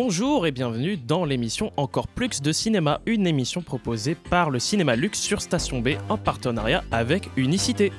[0.00, 4.94] Bonjour et bienvenue dans l'émission Encore Plus de Cinéma, une émission proposée par le Cinéma
[4.94, 7.90] Luxe sur Station B en partenariat avec Unicité.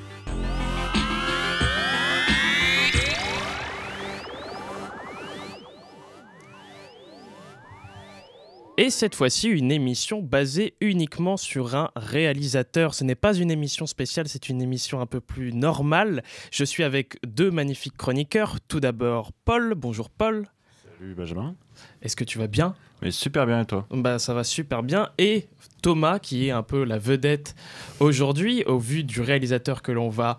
[8.78, 12.94] Et cette fois-ci, une émission basée uniquement sur un réalisateur.
[12.94, 16.22] Ce n'est pas une émission spéciale, c'est une émission un peu plus normale.
[16.50, 18.56] Je suis avec deux magnifiques chroniqueurs.
[18.68, 19.74] Tout d'abord, Paul.
[19.74, 20.48] Bonjour, Paul.
[21.00, 21.54] Salut, Benjamin.
[22.02, 22.74] Est-ce que tu vas bien?
[23.00, 23.86] Mais super bien, et toi?
[23.90, 25.08] Bah, ça va super bien.
[25.16, 25.46] Et
[25.80, 27.54] Thomas, qui est un peu la vedette
[28.00, 30.36] aujourd'hui, au vu du réalisateur que l'on va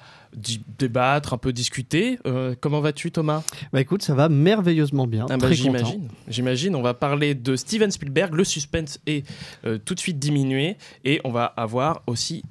[0.77, 2.19] débattre, un peu discuter.
[2.27, 3.43] Euh, comment vas-tu, Thomas?
[3.73, 5.25] Bah écoute, ça va merveilleusement bien.
[5.31, 6.09] Ah bah, j'imagine.
[6.27, 6.75] J'imagine.
[6.75, 8.35] On va parler de Steven Spielberg.
[8.35, 9.27] Le suspense est
[9.65, 12.43] euh, tout de suite diminué et on va avoir aussi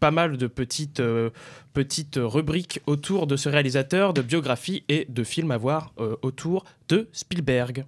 [0.00, 1.30] pas mal de petites, euh,
[1.72, 7.08] petites rubriques autour de ce réalisateur, de biographies et de films à voir autour de
[7.12, 7.84] Spielberg.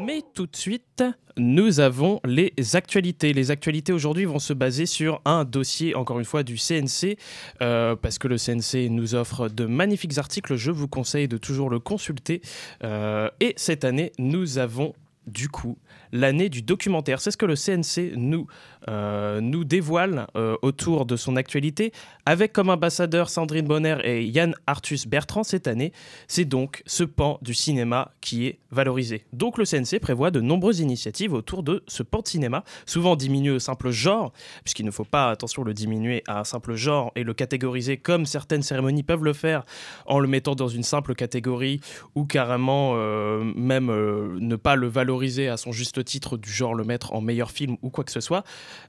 [0.00, 1.04] Mais tout de suite,
[1.36, 3.34] nous avons les actualités.
[3.34, 7.18] Les actualités aujourd'hui vont se baser sur un dossier, encore une fois, du CNC,
[7.60, 10.56] euh, parce que le CNC nous offre de magnifiques articles.
[10.56, 12.40] Je vous conseille de toujours le consulter.
[12.82, 14.94] Euh, et cette année, nous avons
[15.26, 15.76] du coup
[16.12, 17.20] l'année du documentaire.
[17.20, 18.46] C'est ce que le CNC nous,
[18.88, 21.92] euh, nous dévoile euh, autour de son actualité,
[22.26, 25.92] avec comme ambassadeur Sandrine Bonner et Yann Arthus Bertrand cette année.
[26.28, 29.24] C'est donc ce pan du cinéma qui est valorisé.
[29.32, 33.50] Donc le CNC prévoit de nombreuses initiatives autour de ce pan de cinéma, souvent diminué
[33.50, 34.32] au simple genre,
[34.64, 38.26] puisqu'il ne faut pas, attention, le diminuer à un simple genre et le catégoriser comme
[38.26, 39.64] certaines cérémonies peuvent le faire
[40.06, 41.80] en le mettant dans une simple catégorie
[42.14, 46.84] ou carrément euh, même ne pas le valoriser à son juste titre du genre le
[46.84, 48.44] mettre en meilleur film ou quoi que ce soit.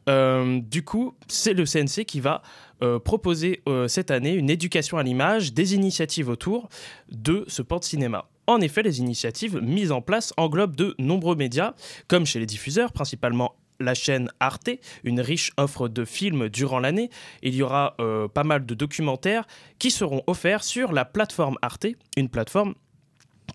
[0.09, 2.41] Euh, du coup, c'est le CNC qui va
[2.83, 6.69] euh, proposer euh, cette année une éducation à l'image, des initiatives autour
[7.11, 8.27] de ce port de cinéma.
[8.47, 11.73] En effet, les initiatives mises en place englobent de nombreux médias,
[12.07, 14.69] comme chez les diffuseurs, principalement la chaîne Arte,
[15.03, 17.09] une riche offre de films durant l'année.
[17.41, 17.95] Il y aura
[18.33, 19.47] pas mal de documentaires
[19.79, 22.75] qui seront offerts sur la plateforme Arte, une plateforme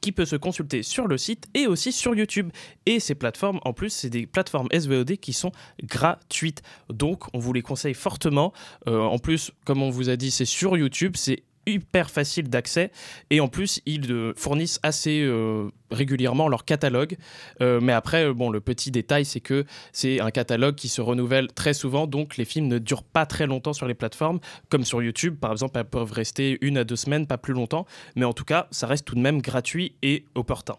[0.00, 2.50] qui peut se consulter sur le site et aussi sur YouTube.
[2.86, 5.52] Et ces plateformes, en plus, c'est des plateformes SVOD qui sont
[5.82, 6.62] gratuites.
[6.88, 8.52] Donc, on vous les conseille fortement.
[8.88, 12.90] Euh, en plus, comme on vous a dit, c'est sur YouTube, c'est hyper facile d'accès
[13.30, 17.16] et en plus ils euh, fournissent assez euh, régulièrement leur catalogue.
[17.60, 21.00] Euh, mais après, euh, bon, le petit détail, c'est que c'est un catalogue qui se
[21.00, 24.84] renouvelle très souvent, donc les films ne durent pas très longtemps sur les plateformes, comme
[24.84, 28.25] sur YouTube, par exemple, elles peuvent rester une à deux semaines, pas plus longtemps, mais
[28.25, 30.76] en tout cas, ça reste tout de même gratuit et opportun.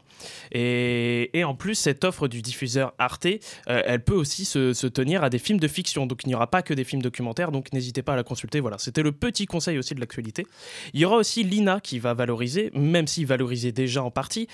[0.52, 5.24] Et, et en plus, cette offre du diffuseur Arte, euh, elle peut aussi se, tenir
[5.24, 7.72] à des films de fiction, donc il n'y aura pas que des films documentaires, donc
[7.74, 8.60] n'hésitez pas à la consulter.
[8.60, 10.46] Voilà, c'était le petit conseil aussi de l'actualité.
[10.94, 14.48] Il y aura aussi l'INA qui va valoriser, même s'il valorisait déjà en partie.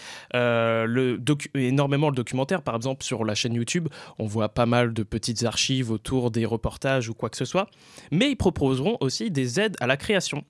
[0.86, 1.20] Le
[1.56, 2.62] énormément le documentaire.
[2.62, 3.88] Par exemple, sur la chaîne YouTube,
[4.20, 7.70] on voit pas mal de petites archives autour des reportages ou quoi que ce soit.
[8.12, 10.44] Mais ils proposeront aussi des aides à la création.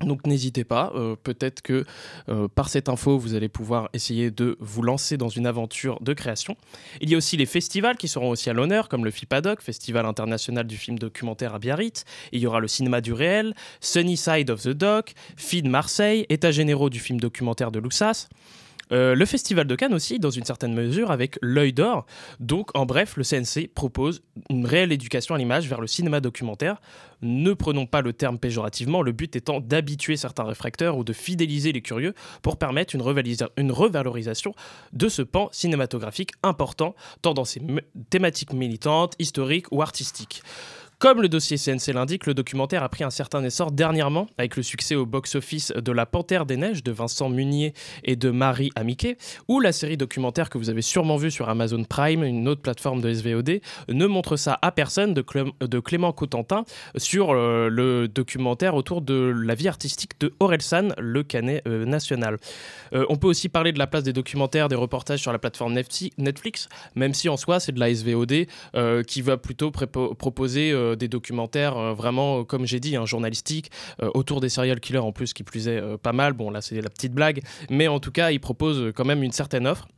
[0.00, 1.84] Donc n'hésitez pas, euh, peut-être que
[2.28, 6.12] euh, par cette info, vous allez pouvoir essayer de vous lancer dans une aventure de
[6.12, 6.56] création.
[7.00, 10.04] Il y a aussi les festivals qui seront aussi à l'honneur, comme le FIPADOC, Festival
[10.04, 12.04] international du film documentaire à Biarritz.
[12.32, 16.50] Il y aura le cinéma du réel, Sunny Side of the Doc, FID Marseille, États
[16.50, 18.28] généraux du film documentaire de Luxas.
[18.94, 22.06] Euh, le Festival de Cannes aussi, dans une certaine mesure, avec l'œil d'or.
[22.38, 26.80] Donc, en bref, le CNC propose une réelle éducation à l'image vers le cinéma documentaire.
[27.20, 31.72] Ne prenons pas le terme péjorativement, le but étant d'habituer certains réfracteurs ou de fidéliser
[31.72, 33.02] les curieux pour permettre une,
[33.56, 34.54] une revalorisation
[34.92, 37.60] de ce pan cinématographique important, tant dans ses
[38.10, 40.42] thématiques militantes, historiques ou artistiques.
[41.04, 44.62] Comme le dossier CNC l'indique, le documentaire a pris un certain essor dernièrement avec le
[44.62, 47.74] succès au box-office de La Panthère des Neiges de Vincent Munier
[48.04, 51.84] et de Marie Amiquet, ou la série documentaire que vous avez sûrement vue sur Amazon
[51.84, 53.60] Prime, une autre plateforme de SVOD,
[53.90, 56.64] ne montre ça à personne de, Clément Cotentin
[56.96, 62.38] sur euh, le documentaire autour de la vie artistique de Orelsan, le canet euh, national.
[62.94, 65.78] Euh, on peut aussi parler de la place des documentaires, des reportages sur la plateforme
[66.16, 68.46] Netflix, même si en soi c'est de la SVOD
[69.06, 73.70] qui va plutôt proposer des documentaires euh, vraiment, euh, comme j'ai dit, hein, journalistique
[74.02, 76.32] euh, autour des serial killers en plus, qui plus est pas mal.
[76.32, 79.32] Bon, là, c'est la petite blague, mais en tout cas, il propose quand même une
[79.32, 79.88] certaine offre.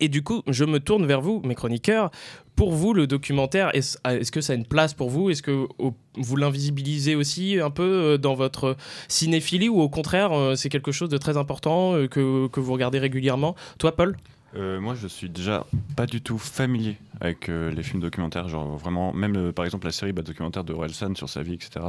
[0.00, 2.10] Et du coup, je me tourne vers vous, mes chroniqueurs.
[2.56, 5.30] Pour vous, le documentaire, est-ce que ça a une place pour vous?
[5.30, 5.68] Est-ce que
[6.16, 8.76] vous l'invisibilisez aussi un peu dans votre
[9.06, 9.68] cinéphilie?
[9.68, 13.54] Ou au contraire, c'est quelque chose de très important que, que, vous regardez régulièrement?
[13.78, 14.16] Toi, Paul?
[14.56, 15.66] Euh, moi, je suis déjà
[15.96, 18.48] pas du tout familier avec euh, les films documentaires.
[18.48, 21.54] Genre, vraiment, même euh, par exemple la série bah, documentaire de Orelsan sur sa vie,
[21.54, 21.86] etc.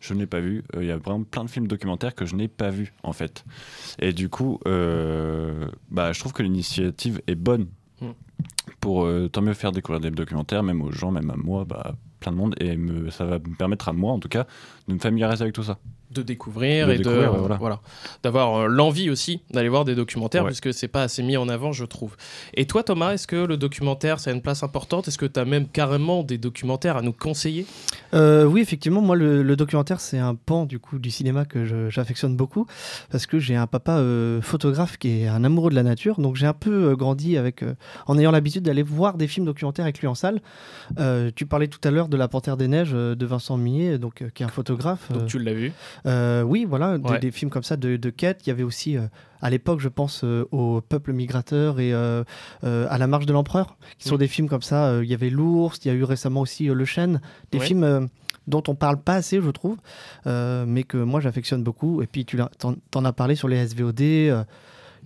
[0.00, 0.62] Je ne l'ai pas vu.
[0.78, 3.44] Il y a vraiment plein de films documentaires que je n'ai pas vus, en fait.
[3.98, 7.68] Et du coup, bah, je trouve que l'initiative est bonne
[8.00, 8.10] Mm.
[8.80, 11.94] pour tant mieux faire découvrir des documentaires, même aux gens, même à moi, bah,
[12.24, 12.54] plein de monde.
[12.60, 14.46] Et me, ça va me permettre à moi, en tout cas,
[14.88, 15.78] de me familiariser avec tout ça.
[16.10, 17.56] de découvrir De et découvrir, de voilà.
[17.56, 17.80] voilà
[18.22, 20.50] d'avoir euh, l'envie aussi d'aller voir des documentaires Ouais.
[20.50, 22.16] puisque c'est pas assez mis en avant je trouve.
[22.54, 25.08] Et toi Thomas, est-ce que le documentaire ça a une place importante?
[25.08, 27.66] Est-ce que tu as même carrément des documentaires à nous conseiller?
[28.12, 31.88] Euh, oui, effectivement, moi, le, le documentaire, c'est un pan du coup du cinéma que
[31.90, 32.66] j'affectionne beaucoup
[33.10, 36.36] parce que j'ai un papa euh, photographe qui est un amoureux de la nature, donc
[36.36, 37.74] j'ai un peu euh, grandi avec, euh,
[38.06, 40.40] en ayant l'habitude d'aller voir des films documentaires avec lui en salle.
[40.98, 43.98] Euh, tu parlais tout à l'heure de La Panthère des Neiges euh, de Vincent Millet,
[43.98, 45.10] donc euh, qui est un photographe.
[45.12, 45.72] Donc euh, tu l'as vu
[46.06, 47.18] Euh, oui, voilà, des, Ouais.
[47.18, 48.40] des films comme ça de, de quête.
[48.46, 49.06] Il y avait aussi, euh,
[49.42, 52.24] à l'époque, je pense, euh, au Peuple migrateur et euh,
[52.64, 54.18] euh, à La Marche de l'Empereur, qui sont Mm.
[54.18, 54.86] des films comme ça.
[54.86, 57.20] Euh, Il y avait L'Ours, il y a eu récemment aussi euh, Le Chêne,
[57.52, 58.00] des films euh,
[58.46, 59.78] dont on parle pas assez, je trouve,
[60.26, 62.02] euh, mais que moi j'affectionne beaucoup.
[62.02, 62.38] Et puis tu
[62.90, 64.02] t'en as parlé sur les SVOD.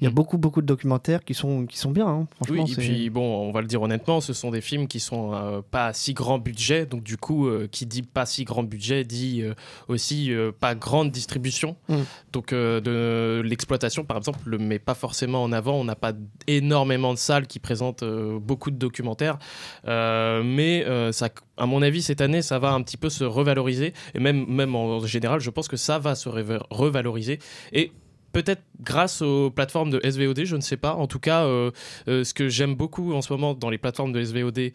[0.01, 0.15] Il y a Mm.
[0.15, 2.65] beaucoup, beaucoup de documentaires qui sont, qui sont bien, hein, franchement.
[2.65, 5.35] Oui, et puis bon, on va le dire honnêtement, ce sont des films qui sont
[5.35, 9.05] euh, pas si grand budget, donc du coup, euh, qui dit pas si grand budget
[9.05, 9.55] dit euh,
[9.89, 11.77] aussi pas grande distribution.
[11.89, 11.97] Mm.
[12.33, 15.75] Donc de l'exploitation, par exemple, le met pas forcément en avant.
[15.75, 16.13] On n'a pas
[16.47, 19.39] énormément de salles qui présentent beaucoup de documentaires,
[19.85, 24.21] mais ça, à mon avis, cette année, ça va un petit peu se revaloriser, et
[24.21, 27.39] même, même en général, je pense que ça va se revaloriser.
[27.73, 27.93] Et
[28.39, 30.95] Peut-être grâce aux plateformes de SVOD, je ne sais pas.
[30.95, 31.73] En tout cas, euh,
[32.07, 34.71] euh, ce que j'aime beaucoup en ce moment dans les plateformes de SVOD,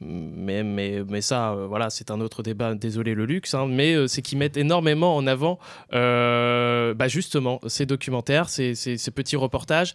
[0.00, 4.06] mais, mais, mais ça, euh, voilà, c'est un autre débat, désolé le luxe, hein, mais
[4.06, 5.58] c'est qu'ils mettent énormément en avant
[5.90, 9.94] bah, justement ces documentaires, ces, ces- ces petits reportages.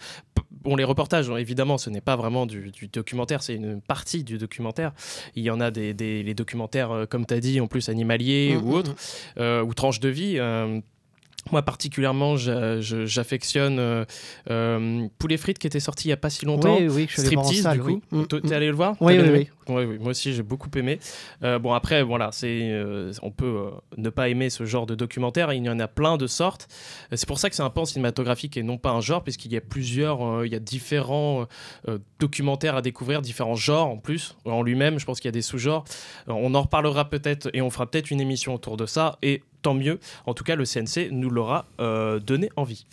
[0.63, 4.37] Bon, les reportages, évidemment, ce n'est pas vraiment du, du documentaire, c'est une partie du
[4.37, 4.91] documentaire.
[5.35, 8.55] Il y en a des, des- les documentaires, comme tu as dit, en plus animaliers
[8.57, 8.95] Mm, ou mm, autres,
[9.39, 10.39] euh, ou tranches de vie.
[11.51, 14.05] Moi particulièrement, j'affectionne euh,
[14.49, 16.77] euh, Poulet frites qui était sorti il y a pas si longtemps.
[16.77, 18.01] Oui, oui, je suis allé Striptease, salle, du coup.
[18.11, 18.19] oui.
[18.19, 18.47] Mm, Toi, mm.
[18.47, 18.95] T'es allé le voir?
[19.01, 20.99] Oui, oui, oui, moi aussi, j'ai beaucoup aimé.
[21.43, 22.71] Euh, bon, après, voilà, c'est,
[23.21, 25.51] on peut ne pas aimer ce genre de documentaire.
[25.53, 26.67] Il y en a plein de sortes.
[27.13, 29.57] C'est pour ça que c'est un pan cinématographique et non pas un genre, puisqu'il y
[29.57, 31.45] a plusieurs, il y a différents
[32.19, 34.35] documentaires à découvrir, différents genres en plus.
[34.45, 35.83] En lui-même, je pense qu'il y a des sous-genres.
[36.27, 39.17] On en reparlera peut-être et on fera peut-être une émission autour de ça.
[39.21, 39.99] Et tant mieux.
[40.27, 42.85] En tout cas, le CNC nous l'aura euh, donné envie.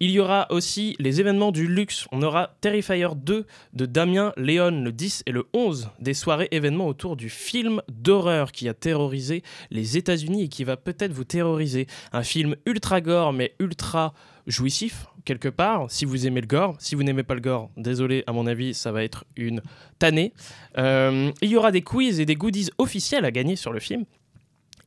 [0.00, 2.06] Il y aura aussi les événements du luxe.
[2.12, 6.86] On aura Terrifier 2 de Damien Léon le 10 et le 11, des soirées événements
[6.86, 11.86] autour du film d'horreur qui a terrorisé les États-Unis et qui va peut-être vous terroriser.
[12.12, 14.14] Un film ultra gore mais ultra
[14.46, 16.76] jouissif quelque part si vous aimez le gore.
[16.78, 19.62] Si vous n'aimez pas le gore, désolé, à mon avis, ça va être une
[19.98, 20.32] tannée.
[20.78, 24.04] Euh, il y aura des quiz et des goodies officiels à gagner sur le film.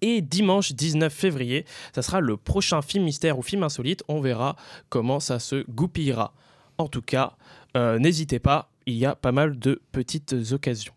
[0.02, 4.04] Et dimanche 19 février, ça sera le prochain film mystère ou film insolite.
[4.08, 4.56] On verra
[4.90, 6.34] comment ça se goupillera.
[6.78, 7.34] En tout cas,
[7.76, 10.94] euh, n'hésitez pas, il y a pas mal de petites occasions.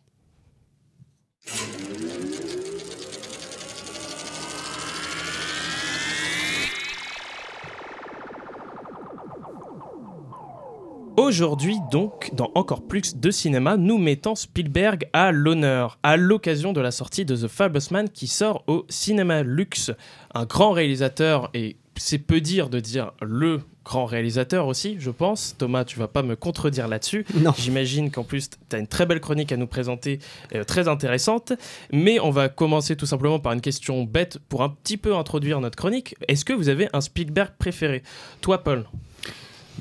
[11.21, 16.81] Aujourd'hui, donc, dans encore plus de cinéma, nous mettons Spielberg à l'honneur, à l'occasion de
[16.81, 19.91] la sortie de The Fablesman qui sort au cinéma luxe.
[20.33, 25.57] Un grand réalisateur, et c'est peu dire de dire le grand réalisateur aussi, je pense.
[25.59, 27.27] Thomas, tu vas pas me contredire là-dessus.
[27.35, 27.53] Non.
[27.55, 30.21] J'imagine qu'en plus, tu as une très belle chronique à nous présenter,
[30.55, 31.53] euh, très intéressante.
[31.93, 35.61] Mais on va commencer tout simplement par une question bête pour un petit peu introduire
[35.61, 36.17] notre chronique.
[36.29, 38.03] Est-ce que vous avez un Spielberg préféré?
[38.41, 38.87] Toi, Paul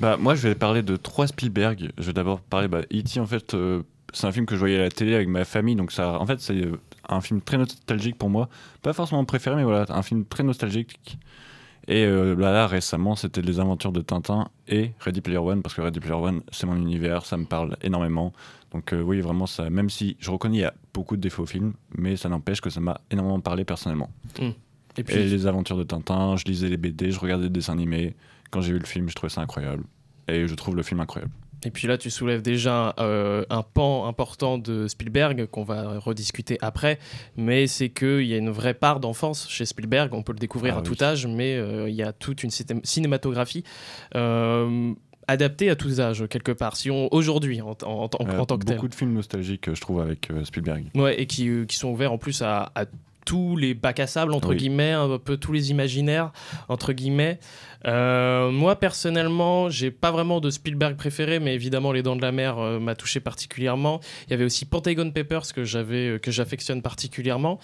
[0.00, 1.92] Bah, moi, je vais parler de trois Spielberg.
[1.98, 3.20] Je vais d'abord parler bah, E.T.
[3.20, 5.76] En fait, euh, c'est un film que je voyais à la télé avec ma famille.
[5.76, 8.48] Donc, ça, en fait, c'est euh, un film très nostalgique pour moi.
[8.82, 11.18] Pas forcément préféré, mais voilà, un film très nostalgique.
[11.88, 15.74] Et euh, là, là, récemment, c'était Les Aventures de Tintin et Ready Player One, parce
[15.74, 18.32] que Ready Player One, c'est mon univers, ça me parle énormément.
[18.72, 21.42] Donc, euh, oui, vraiment, ça, même si je reconnais il y a beaucoup de défauts
[21.42, 24.10] au film, mais ça n'empêche que ça m'a énormément parlé personnellement.
[24.96, 27.72] Et puis, Et les aventures de Tintin, je lisais les BD, je regardais des dessins
[27.72, 28.14] animés.
[28.50, 29.84] Quand j'ai vu le film, je trouvais ça incroyable.
[30.28, 31.32] Et je trouve le film incroyable.
[31.62, 36.56] Et puis là, tu soulèves déjà euh, un pan important de Spielberg qu'on va rediscuter
[36.62, 36.98] après,
[37.36, 40.14] mais c'est qu'il y a une vraie part d'enfance chez Spielberg.
[40.14, 40.86] On peut le découvrir Ah à oui.
[40.96, 43.62] tout âge, mais euh, il y a toute une ciné- cinématographie
[44.14, 44.92] euh,
[45.28, 46.76] adaptée à tous âges quelque part.
[46.76, 48.76] Si on aujourd'hui en, en- en- en tant que tel.
[48.76, 50.86] beaucoup de films nostalgiques, je trouve, avec Spielberg.
[50.94, 52.86] Ouais, et qui, qui sont ouverts en plus à, à
[53.26, 54.56] tous les bacs à sable, entre Oui.
[54.56, 56.32] guillemets, un peu tous les imaginaires,
[56.68, 57.38] entre guillemets.
[57.86, 62.32] Euh, moi, personnellement, j'ai pas vraiment de Spielberg préféré, mais évidemment, Les Dents de la
[62.32, 64.00] Mer euh, m'a touché particulièrement.
[64.26, 67.58] Il y avait aussi Pentagon Papers que j'avais, euh, que j'affectionne particulièrement.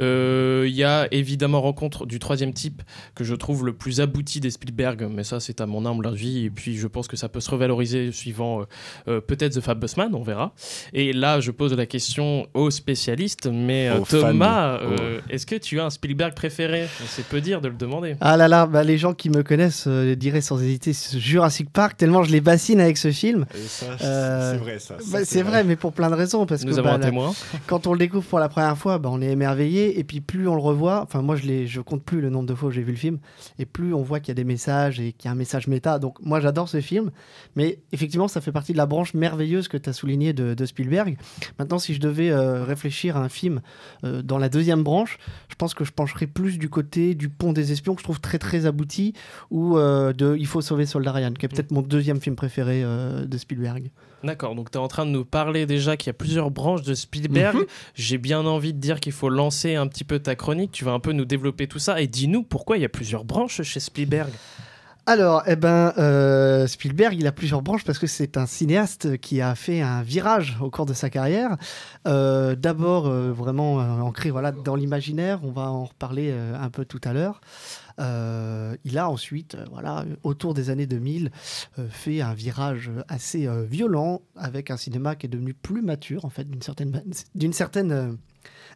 [0.00, 2.82] Euh, Il y a évidemment Rencontre du troisième type
[3.14, 6.46] que je trouve le plus abouti des Spielberg, mais ça, c'est à mon humble avis.
[6.46, 8.64] Et puis, je pense que ça peut se revaloriser suivant euh,
[9.08, 10.52] euh, peut-être The Fabulous on verra.
[10.92, 14.00] Et là, je pose la question aux spécialistes, mais euh.
[14.08, 16.86] Thomas, euh, est-ce que tu as un Spielberg préféré?
[17.06, 18.16] C'est peu dire de le demander.
[18.20, 21.96] Ah là là, bah, les gens qui me connaissent euh, diraient sans hésiter Jurassic Park,
[21.96, 23.46] tellement je les bassine avec ce film.
[24.02, 24.98] Euh, c'est vrai, ça.
[24.98, 26.46] ça, Bah, c'est vrai, mais pour plein de raisons.
[26.46, 27.32] Parce Nous que avons bah, un témoin.
[27.66, 29.98] quand on le découvre pour la première fois, bah, on est émerveillé.
[29.98, 32.54] Et puis plus on le revoit, enfin moi je, je compte plus le nombre de
[32.54, 33.18] fois où j'ai vu le film,
[33.58, 35.66] et plus on voit qu'il y a des messages et qu'il y a un message
[35.66, 35.98] méta.
[35.98, 37.10] Donc moi j'adore ce film,
[37.56, 40.66] mais effectivement ça fait partie de la branche merveilleuse que tu as souligné de, de
[40.66, 41.16] Spielberg.
[41.58, 43.60] Maintenant si je devais euh, réfléchir à un film
[44.04, 47.52] euh, dans la deuxième branche, je pense que je pencherais plus du côté du Pont
[47.52, 49.14] des Espions que je trouve très très abouti,
[49.50, 52.82] ou euh, de Il faut sauver Soldat Ryan, qui est peut-être mon deuxième film préféré
[52.84, 53.90] euh, de Spielberg.
[54.22, 56.82] D'accord, donc tu es en train de nous parler déjà qu'il y a plusieurs branches
[56.82, 57.56] de Spielberg.
[57.56, 57.64] Mhm.
[57.94, 60.72] J'ai bien envie de dire qu'il faut lancer un petit peu ta chronique.
[60.72, 63.24] Tu vas un peu nous développer tout ça et dis-nous pourquoi il y a plusieurs
[63.24, 64.30] branches chez Spielberg.
[65.06, 69.40] Alors, eh ben, euh, Spielberg, il a plusieurs branches parce que c'est un cinéaste qui
[69.40, 71.56] a fait un virage au cours de sa carrière.
[72.06, 74.30] Euh, D'abord, euh, vraiment ancré
[74.64, 77.40] dans l'imaginaire, on va en reparler un peu tout à l'heure.
[77.98, 79.56] Il a ensuite,
[80.22, 81.30] autour des années 2000,
[81.78, 86.30] euh, fait un virage assez violent avec un cinéma qui est devenu plus mature, en
[86.30, 87.02] fait, d'une certaine,
[87.52, 88.18] certaine,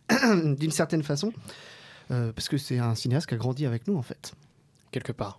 [0.59, 1.33] d'une certaine façon,
[2.09, 4.33] parce que c'est un cinéaste qui a grandi avec nous, en fait.
[4.91, 5.39] quelque part.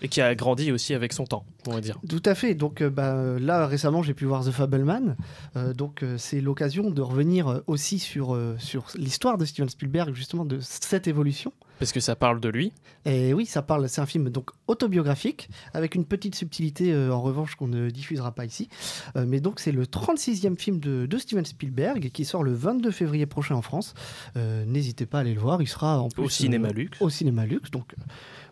[0.00, 1.98] Et qui a grandi aussi avec son temps, on va dire.
[2.08, 2.54] Tout à fait.
[2.54, 5.16] Donc euh, bah, euh, là récemment j'ai pu voir The Fableman.
[5.56, 10.58] Euh, donc c'est l'occasion de revenir aussi sur, sur l'histoire de Steven Spielberg, justement de
[10.60, 11.52] cette évolution.
[11.78, 12.72] Parce que ça parle de lui.
[13.06, 17.20] Et oui, ça parle, c'est un film donc autobiographique avec une petite subtilité euh, en
[17.20, 18.68] revanche qu'on ne diffusera pas ici.
[19.16, 22.92] Euh, mais donc c'est le 36e film de, de Steven Spielberg qui sort le 22
[22.92, 23.94] février prochain en France.
[24.36, 27.00] Euh, N'hésitez pas à aller le voir, il sera en plus Au cinéma luxe.
[27.02, 27.72] au cinéma luxe.
[27.72, 27.94] Donc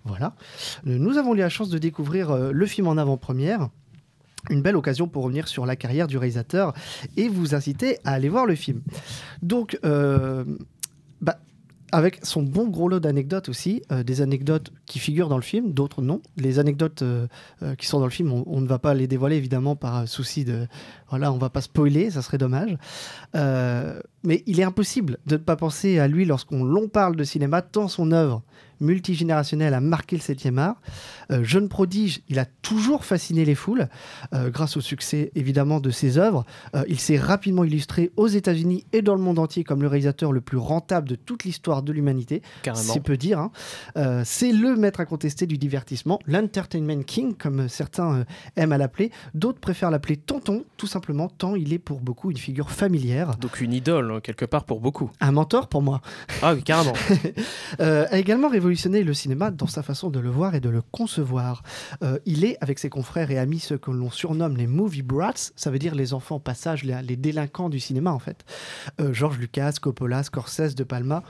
[0.04, 0.34] voilà.
[0.86, 3.68] Euh, Nous avons eu la chance de découvrir euh, le film en avant-première.
[4.48, 6.72] Une belle occasion pour revenir sur la carrière du réalisateur
[7.18, 8.80] et vous inciter à aller voir le film.
[9.42, 10.44] Donc, euh,
[11.20, 11.38] bah,
[11.92, 16.00] avec son bon gros lot d'anecdotes aussi, des anecdotes qui figurent dans le film, d'autres
[16.00, 16.22] non.
[16.36, 17.02] Les anecdotes
[17.76, 20.68] qui sont dans le film, on, ne va pas les dévoiler évidemment par souci de...
[21.10, 22.78] Voilà, on va pas spoiler, ça serait dommage.
[24.22, 27.62] Mais il est impossible de ne pas penser à lui lorsqu'on l'on parle de cinéma,
[27.62, 28.42] tant son œuvre
[28.80, 30.80] multigénérationnelle a marqué le 7e art.
[31.30, 33.88] Euh, jeune prodige, il a toujours fasciné les foules
[34.34, 36.44] euh, grâce au succès évidemment de ses œuvres.
[36.74, 40.32] Euh, il s'est rapidement illustré aux États-Unis et dans le monde entier comme le réalisateur
[40.32, 42.42] le plus rentable de toute l'histoire de l'humanité,
[42.74, 43.38] si peu dire.
[43.38, 44.22] hein.
[44.24, 48.24] C'est le maître incontesté du divertissement, l'entertainment king comme certains
[48.56, 49.10] aiment à l'appeler.
[49.34, 53.36] D'autres préfèrent l'appeler tonton, tout simplement tant il est pour beaucoup une figure familière.
[53.36, 55.10] Donc une idole, hein, quelque part, pour beaucoup.
[55.20, 56.00] Un mentor pour moi.
[56.42, 56.92] Ah oui, carrément.
[57.80, 60.82] Euh, a également révolutionné le cinéma dans sa façon de le voir et de le
[60.82, 61.62] concevoir.
[62.02, 65.52] Euh, il est, avec ses confrères et amis, ce que l'on surnomme les movie brats,
[65.56, 68.44] ça veut dire les enfants passage, les, les délinquants du cinéma en fait.
[69.00, 71.22] Euh, George Lucas, Coppola, Scorsese, De Palma,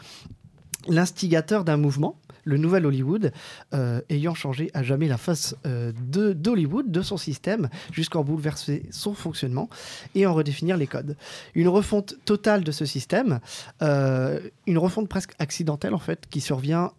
[0.88, 3.32] l'instigateur d'un mouvement, le nouvel Hollywood,
[3.74, 8.84] euh, ayant changé à jamais la face euh, d'Hollywood, de son système, jusqu'à en bouleverser
[8.90, 9.68] son fonctionnement
[10.14, 11.16] et en redéfinir les codes.
[11.54, 13.40] Une refonte totale de ce système,
[13.82, 16.92] euh, une refonte presque accidentelle en fait, qui survient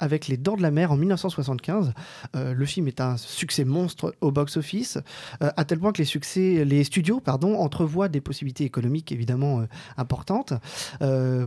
[0.00, 1.92] avec Les Dents de la Mer en 1975.
[2.34, 4.98] Euh, le film est un succès monstre au box-office,
[5.40, 9.64] à tel point que les, studios pardon, entrevoient des possibilités économiques évidemment
[9.96, 10.52] importantes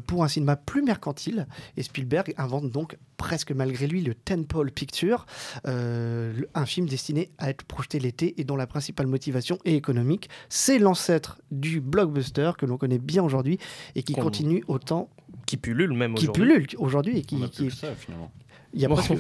[0.08, 1.48] pour un cinéma plus mercantile.
[1.80, 5.26] Et Spielberg invente donc presque malgré lui le Tenpole Picture,
[5.66, 10.30] euh, un film destiné à être projeté l'été et dont la principale motivation est économique.
[10.50, 13.60] C'est l'ancêtre du blockbuster que l'on connaît bien aujourd'hui
[13.96, 15.10] et qui Qu'on- continue autant,
[15.46, 16.44] qui pullule même qui aujourd'hui.
[16.44, 18.30] pullule aujourd'hui et qui, On a qui plus que ça, finalement.
[18.74, 18.96] Il y a Bon.
[18.96, 19.14] presque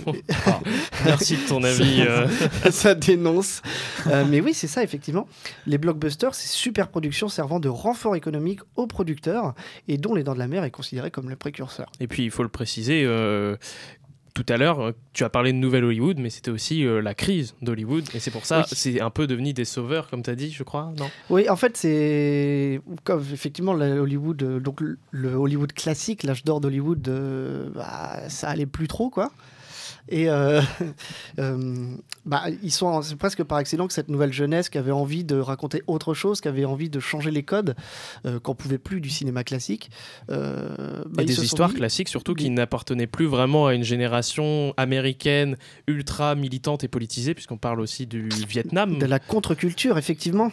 [1.05, 2.01] Merci de ton avis.
[2.01, 2.27] euh.
[2.71, 3.61] ça dénonce.
[4.07, 5.27] Euh, mais oui, c'est ça, effectivement.
[5.65, 9.55] Les blockbusters, c'est super production servant de renfort économique aux producteurs
[9.87, 11.91] et dont Les Dents de la Mer est considéré comme le précurseur.
[11.99, 13.55] Et puis, il faut le préciser, euh,
[14.43, 17.13] tout à l'heure, euh, tu as parlé de Nouvelle Hollywood, mais c'était aussi euh, la
[17.13, 18.05] crise d'Hollywood.
[18.13, 18.65] Et c'est pour ça, Oui.
[18.71, 21.09] c'est un peu devenu des sauveurs, comme tu as dit, je crois, non?
[21.29, 26.61] Oui, en fait, c'est comme effectivement le Hollywood, euh, donc le- Hollywood classique, l'âge d'or
[26.61, 27.01] d'Hollywood,
[27.75, 29.31] bah, ça allait plus trop, quoi.
[30.07, 30.61] Et euh,
[31.39, 35.37] euh, bah, ils sont c'est presque par excellence cette nouvelle jeunesse qui avait envie de
[35.37, 37.75] raconter autre chose, qui avait envie de changer les codes,
[38.25, 39.91] euh, qu'on pouvait plus du cinéma classique.
[40.27, 46.35] Bah, et des histoires classiques surtout qui n'appartenaient plus vraiment à une génération américaine ultra
[46.35, 48.97] militante et politisée, puisqu'on parle aussi du Vietnam.
[48.99, 50.51] De la contre-culture, effectivement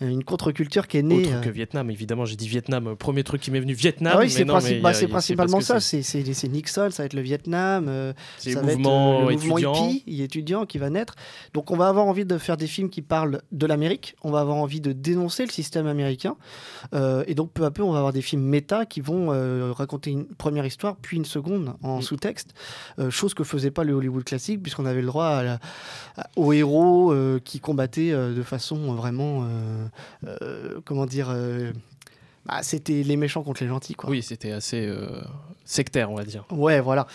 [0.00, 1.26] une contre-culture qui est née.
[1.26, 2.96] Autre que Vietnam, évidemment, j'ai dit Vietnam.
[2.96, 4.14] Premier truc qui m'est venu, Vietnam.
[4.16, 5.80] Ah oui, c'est principalement ça.
[5.80, 7.86] C'est Nixon, ça va être le Vietnam.
[7.88, 9.74] Euh, c'est le mouvement, étudiant.
[9.74, 11.14] hippie, étudiant qui va naître.
[11.54, 14.14] Donc on va avoir envie de faire des films qui parlent de l'Amérique.
[14.22, 16.36] On va avoir envie de dénoncer le système américain.
[16.94, 19.72] Euh, et donc peu à peu, on va avoir des films méta qui vont euh,
[19.72, 22.02] raconter une première histoire, puis une seconde en mm.
[22.02, 22.54] sous-texte.
[23.10, 25.42] chose que faisait pas le Hollywood classique, puisqu'on avait le droit
[26.36, 27.14] aux héros
[27.44, 29.87] qui combattaient de façon vraiment euh,
[30.84, 31.72] comment dire euh,
[32.46, 33.94] bah, c'était les méchants contre les gentils.
[33.94, 34.10] Quoi.
[34.10, 35.20] Oui, c'était assez euh,
[35.68, 36.44] sectaire, on va dire.
[36.50, 37.06] Ouais, voilà.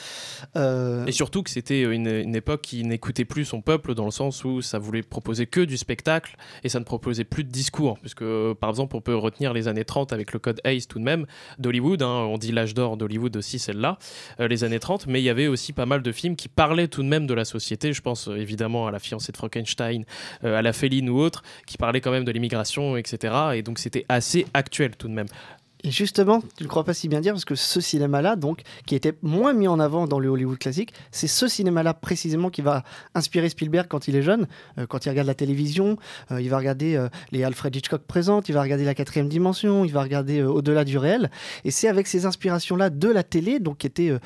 [0.55, 4.43] Euh, Et surtout que c'était une, époque qui n'écoutait plus son peuple dans le sens
[4.45, 7.97] où ça voulait proposer que du spectacle et ça ne proposait plus de discours.
[7.99, 8.23] Puisque,
[8.59, 11.25] par exemple, on peut retenir les années 30 avec le code Hayes tout de même
[11.57, 12.03] d'Hollywood.
[12.03, 13.97] Hein, on dit l'âge d'or d'Hollywood aussi, celle-là,
[14.39, 15.07] euh, les années 30.
[15.07, 17.33] Mais il y avait aussi pas mal de films qui parlaient tout de même de
[17.33, 17.91] la société.
[17.91, 20.05] Je pense évidemment à La fiancée de Frankenstein,
[20.43, 23.33] à La Féline ou autre, qui parlaient quand même de l'immigration, etc.
[23.55, 25.27] Et donc c'était assez actuel tout de même.
[25.85, 28.95] Et justement, tu ne crois pas si bien dire, parce que ce cinéma-là, donc, qui
[28.95, 32.83] était moins mis en avant dans le Hollywood classique, c'est ce cinéma-là précisément qui va
[33.15, 34.47] inspirer Spielberg quand il est jeune,
[34.77, 35.97] euh, quand il regarde la télévision,
[36.31, 39.83] euh, il va regarder euh, les Alfred Hitchcock présentes, il va regarder la quatrième dimension,
[39.83, 41.29] il va regarder au-delà du réel.
[41.65, 44.17] Et c'est avec ces inspirations-là de la télé, donc qui était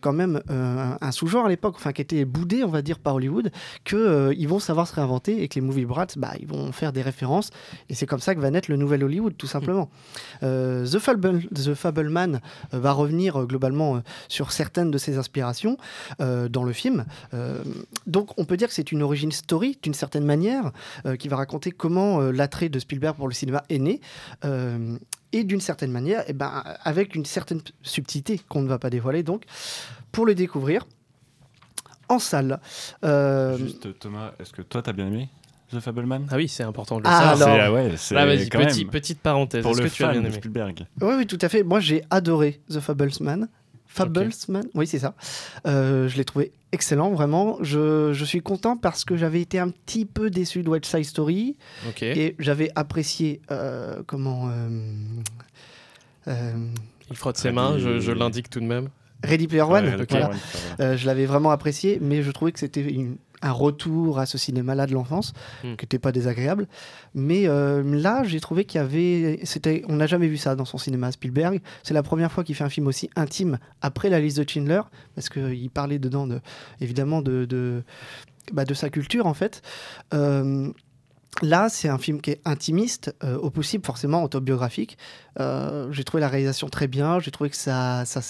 [0.00, 3.50] quand même un sous-genre à l'époque, enfin qui était boudé, on va dire, par Hollywood,
[3.84, 7.02] qu'ils vont savoir se réinventer et que les movie brats, bah, ils vont faire des
[7.02, 7.50] références.
[7.88, 9.90] Et c'est comme ça que va naître le nouvel Hollywood, tout simplement.
[10.84, 12.40] The, Fable, The Fableman
[12.74, 15.76] euh, va revenir euh, globalement euh, sur certaines de ses inspirations
[16.18, 17.04] dans le film.
[18.06, 20.72] donc on peut dire que c'est une origin story d'une certaine manière
[21.18, 24.00] qui va raconter comment l'attrait de Spielberg pour le cinéma est né
[25.32, 29.22] et d'une certaine manière, eh ben, avec une certaine subtilité qu'on ne va pas dévoiler.
[29.22, 29.44] Donc,
[30.12, 30.86] pour le découvrir
[32.08, 32.60] en salle.
[33.00, 35.28] Thomas, est-ce que toi, tu as bien aimé?
[35.72, 37.58] The Fableman Ah oui, c'est important de le ah, savoir.
[37.60, 38.14] Ah, ouais, c'est
[38.50, 39.62] petit, petite parenthèse.
[39.62, 40.86] Pour le que tu as bien aimé Spielberg.
[41.00, 41.62] Oui, oui, tout à fait.
[41.62, 43.48] Moi, j'ai adoré The Fablesman.
[43.86, 45.14] Fablesman, oui, c'est ça.
[45.66, 47.58] Euh, je l'ai trouvé excellent, vraiment.
[47.62, 51.04] Je, je, suis content parce que j'avais été un petit peu déçu de West Side
[51.04, 51.56] Story.
[52.00, 54.50] Et j'avais apprécié euh, comment.
[56.28, 56.52] Euh,
[57.10, 58.88] Il frotte ses mains, je, je l'indique tout de même.
[59.24, 60.06] Ready Player One,
[60.78, 64.86] je l'avais vraiment apprécié, mais je trouvais que c'était une un retour à ce cinéma-là
[64.86, 65.76] de l'enfance, hmm.
[65.76, 66.66] qui n'était pas désagréable.
[67.14, 69.40] Mais euh, là, j'ai trouvé qu'il y avait.
[69.44, 71.60] C'était, on n'a jamais vu ça dans son cinéma, Spielberg.
[71.82, 74.82] C'est la première fois qu'il fait un film aussi intime après la liste de Schindler,
[75.14, 76.40] parce qu'il parlait dedans, de,
[76.80, 77.82] évidemment, de, de,
[78.52, 79.62] bah, de sa culture, en fait.
[80.14, 80.72] Euh,
[81.42, 84.98] Là, c'est un film qui est intimiste, euh, au possible forcément autobiographique.
[85.38, 88.20] Euh, j'ai trouvé la réalisation très bien, j'ai trouvé que ça, ça,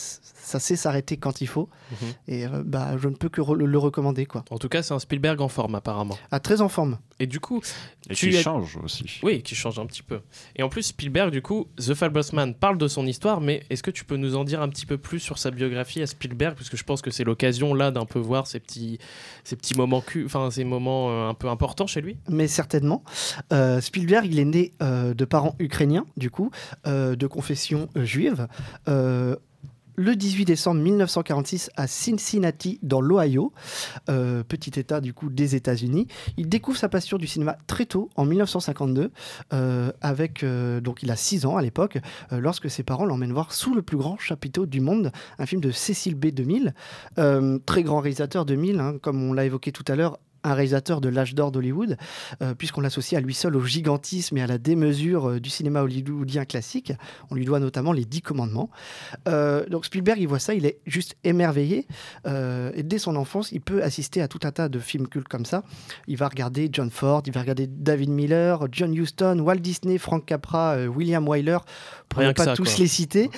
[0.49, 1.69] ça sait s'arrêter quand il faut.
[1.91, 2.09] Mhm.
[2.27, 4.27] Et euh, bah, je ne peux que le recommander.
[4.27, 4.45] Quoi.
[4.51, 6.17] En tout cas, c'est un Spielberg en forme apparemment.
[6.31, 6.99] Ah, très en forme.
[7.21, 7.61] Et du coup,
[8.09, 9.21] et tu qui change aussi.
[9.23, 10.21] Oui, qui change un petit peu.
[10.57, 13.91] Et en plus, Spielberg, du coup, The Fablesman parle de son histoire, mais est-ce que
[13.91, 16.57] tu peux nous en dire un petit peu plus sur sa biographie à Spielberg?
[16.57, 18.99] Parce que je pense que c'est l'occasion là d'un peu voir ces petits,
[19.45, 22.17] ces petits moments, enfin ces moments un peu importants chez lui.
[22.29, 23.03] Mais certainement.
[23.53, 26.51] Euh, Spielberg, il est né euh, de parents ukrainiens, du coup,
[26.87, 28.47] euh, de confession juive
[29.99, 33.53] le 18 décembre 1946 à Cincinnati, dans l'Ohio,
[34.07, 36.07] petit état du coup des États-Unis.
[36.37, 39.11] Il découvre sa passion du cinéma très tôt, en 1952,
[40.01, 41.99] avec donc il a 6 ans à l'époque,
[42.31, 45.73] lorsque ses parents l'emmènent voir Sous le plus grand chapiteau du monde, un film de
[45.73, 46.27] Cécile B.
[46.27, 46.75] 2000,
[47.67, 51.09] très grand réalisateur 2000, hein, comme on l'a évoqué tout à l'heure, un réalisateur de
[51.09, 51.97] l'âge d'or d'Hollywood,
[52.43, 55.83] euh, puisqu'on l'associe à lui seul au gigantisme et à la démesure euh, du cinéma
[55.83, 56.93] hollywoodien classique.
[57.31, 58.71] On lui doit notamment les Dix Commandements.
[59.27, 61.87] Euh, donc Spielberg, il voit ça, il est juste émerveillé.
[62.27, 65.45] et dès son enfance, il peut assister à tout un tas de films cultes comme
[65.45, 65.63] ça.
[66.07, 70.25] Il va regarder John Ford, il va regarder David Miller, John Huston, Walt Disney, Frank
[70.25, 71.59] Capra, William Wyler,
[72.09, 73.31] pour ne pas tous les citer.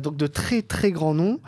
[0.00, 1.40] donc de très très grands noms.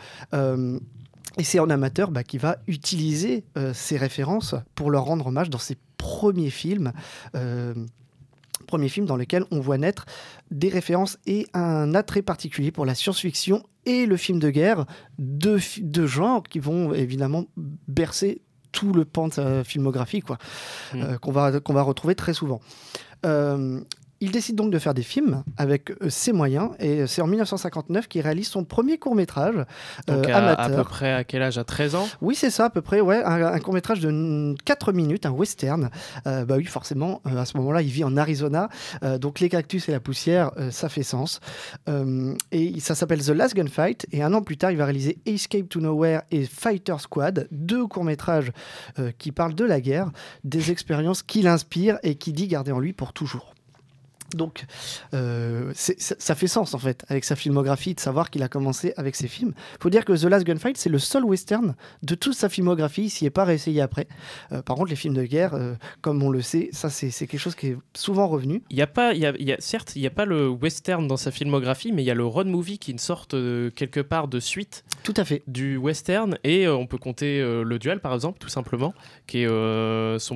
[1.37, 5.49] Et c'est en amateur bah, qui va utiliser euh, ces références pour leur rendre hommage
[5.49, 6.91] dans ses premiers films.
[7.35, 7.73] Euh,
[8.65, 10.05] premiers films dans lesquels on voit naître
[10.51, 14.85] des références et un attrait particulier pour la science-fiction et le film de guerre,
[15.19, 17.45] deux, deux genres qui vont évidemment
[17.87, 18.41] bercer
[18.73, 20.37] tout le pan de sa filmographie, quoi,
[20.93, 21.01] mmh.
[21.01, 22.59] euh, qu'on va, qu'on va retrouver très souvent.
[24.21, 28.07] Il décide donc de faire des films avec euh, ses moyens et c'est en 1959
[28.07, 29.55] qu'il réalise son premier court métrage
[30.07, 30.65] Donc à, amateur.
[30.65, 31.57] à peu près à quel âge?
[31.57, 32.07] À 13 ans?
[32.21, 33.23] Oui, c'est ça, à peu près, ouais.
[33.23, 35.89] Un, court métrage de 4 minutes, un western.
[36.25, 38.69] Euh, bah oui, forcément, euh, à ce moment-là, il vit en Arizona.
[39.03, 41.39] Euh, donc les cactus et la poussière, euh, ça fait sens.
[41.89, 44.07] Euh, et ça s'appelle The Last Gunfight.
[44.11, 47.85] Et un an plus tard, il va réaliser Escape to Nowhere et Fighter Squad, deux
[47.87, 48.51] courts métrages
[48.99, 50.11] euh, qui parlent de la guerre,
[50.43, 53.53] des expériences qui l'inspirent et qui dit garder en lui pour toujours.
[54.35, 54.65] Donc,
[55.13, 58.93] euh, ça, ça fait sens en fait avec sa filmographie de savoir qu'il a commencé
[58.97, 59.53] avec ses films.
[59.79, 63.03] faut dire que The Last Gunfight, c'est le seul western de toute sa filmographie.
[63.03, 64.07] Il s'y est pas réessayé après.
[64.51, 67.37] Euh, par contre, les films de guerre, euh, comme on le sait, ça c'est quelque
[67.37, 68.63] chose qui est souvent revenu.
[68.69, 70.25] Il y a pas, il y a, il y a- certes, il n'y a pas
[70.25, 72.99] le western dans sa filmographie, mais il y a le road movie qui est une
[72.99, 73.31] sorte
[73.75, 75.43] quelque part de suite Tout à fait.
[75.47, 76.37] du western.
[76.43, 78.93] Et on peut compter le duel, par exemple, tout simplement,
[79.25, 79.47] qui est
[80.19, 80.35] son,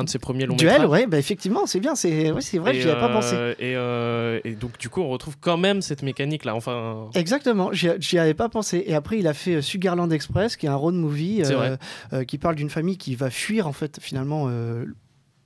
[0.00, 0.88] un de ses premiers longs Duel, métrages.
[0.90, 1.94] ouais, bah effectivement, c'est bien.
[1.94, 3.34] C'est ouais, c'est vrai, j'y avais pas euh, pensé.
[3.58, 6.54] Et, euh, et donc, du coup, on retrouve quand même cette mécanique-là.
[6.54, 8.82] Enfin, Exactement, j'y avais pas pensé.
[8.86, 11.76] Et après, il a fait euh, Sugarland Express, qui est un road movie euh,
[12.12, 14.84] euh, qui parle d'une famille qui va fuir en fait finalement euh,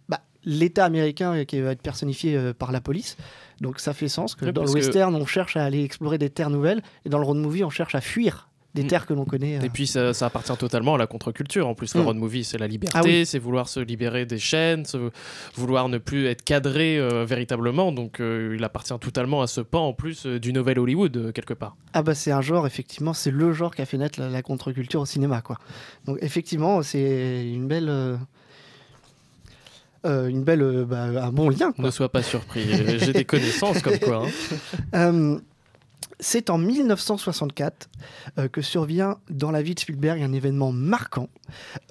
[0.09, 3.17] bah, l'État américain qui va être personnifié euh, par la police.
[3.61, 6.19] Donc ça fait sens que Oui, dans le que- western, on cherche à aller explorer
[6.19, 8.87] des terres nouvelles, et dans le road movie, on cherche à fuir des Mm.
[8.89, 9.59] terres que l'on connaît.
[9.59, 9.63] euh.
[9.63, 11.69] Et puis ça, ça appartient totalement à la contre-culture.
[11.69, 12.05] En plus, le Mm.
[12.07, 13.25] road movie, c'est la liberté, Ah oui.
[13.25, 15.11] c'est vouloir se libérer des chaînes, se-
[15.55, 17.93] vouloir ne plus être cadré euh, véritablement.
[17.93, 21.33] Donc euh, il appartient totalement à ce pan en plus euh, du nouvel Hollywood, euh,
[21.33, 21.77] quelque part.
[21.93, 24.43] Ah bah c'est un genre, effectivement, c'est le genre qui a fait naître la, la
[24.43, 25.59] contre-culture au cinéma, quoi.
[26.07, 27.89] Donc effectivement, c'est une belle...
[27.89, 28.17] euh,
[30.07, 31.73] euh, une belle, euh, bah, un bon lien.
[31.73, 31.85] quoi.
[31.85, 32.65] Ne sois pas surpris.
[32.99, 34.27] J'ai des connaissances comme quoi.
[34.27, 34.31] hein.
[34.95, 35.39] Euh,
[36.25, 37.89] c'est en 1964
[38.39, 41.29] euh, que survient dans la vie de Spielberg un événement marquant,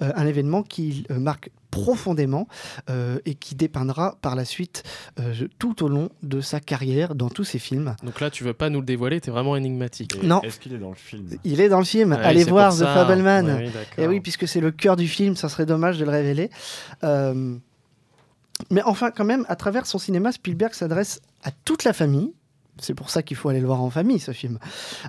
[0.02, 2.46] euh, un événement qui euh, marque profondément
[2.90, 4.82] euh, et qui dépeindra par la suite
[5.20, 7.94] euh, tout au long de sa carrière dans tous ses films.
[8.02, 10.16] Donc là, tu veux pas nous le dévoiler, t'es vraiment énigmatique.
[10.22, 10.40] Et Non.
[10.42, 11.28] Est-ce qu'il est dans le film?
[11.44, 12.84] Il est dans le film, Ouais, allez voir The.
[12.84, 13.46] Fableman.
[13.46, 14.04] Ouais, oui, d'accord.
[14.04, 16.50] Et oui, puisque c'est le cœur du film, ça serait dommage de le révéler.
[17.02, 17.56] Euh,
[18.70, 22.32] mais enfin, quand même, à travers son cinéma, Spielberg s'adresse à toute la famille.
[22.78, 24.58] C'est pour ça qu'il faut aller le voir en famille, ce film.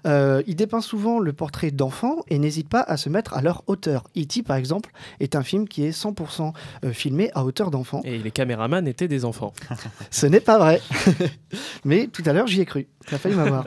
[0.06, 3.63] Euh, il dépeint souvent le portrait d'enfants et n'hésite pas à se mettre à leur
[3.67, 4.04] hauteur.
[4.15, 8.01] E.T., par exemple, est un film qui est 100% euh, filmé à hauteur d'enfant.
[8.04, 9.54] Et les caméramans étaient des enfants.
[10.12, 10.82] Ce n'est pas vrai.
[11.86, 12.88] Mais tout à l'heure, j'y ai cru.
[13.10, 13.65] Ça a failli m'avoir.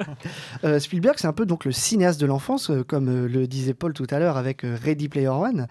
[0.65, 4.07] Euh, Spielberg, c'est un peu donc le cinéaste de l'enfance, comme le disait Paul tout
[4.11, 5.69] à l'heure avec Ready Player One.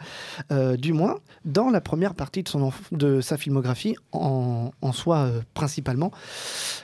[0.51, 5.29] Euh, du moins, dans la première partie de, son de sa filmographie, en, en soi
[5.53, 6.11] principalement.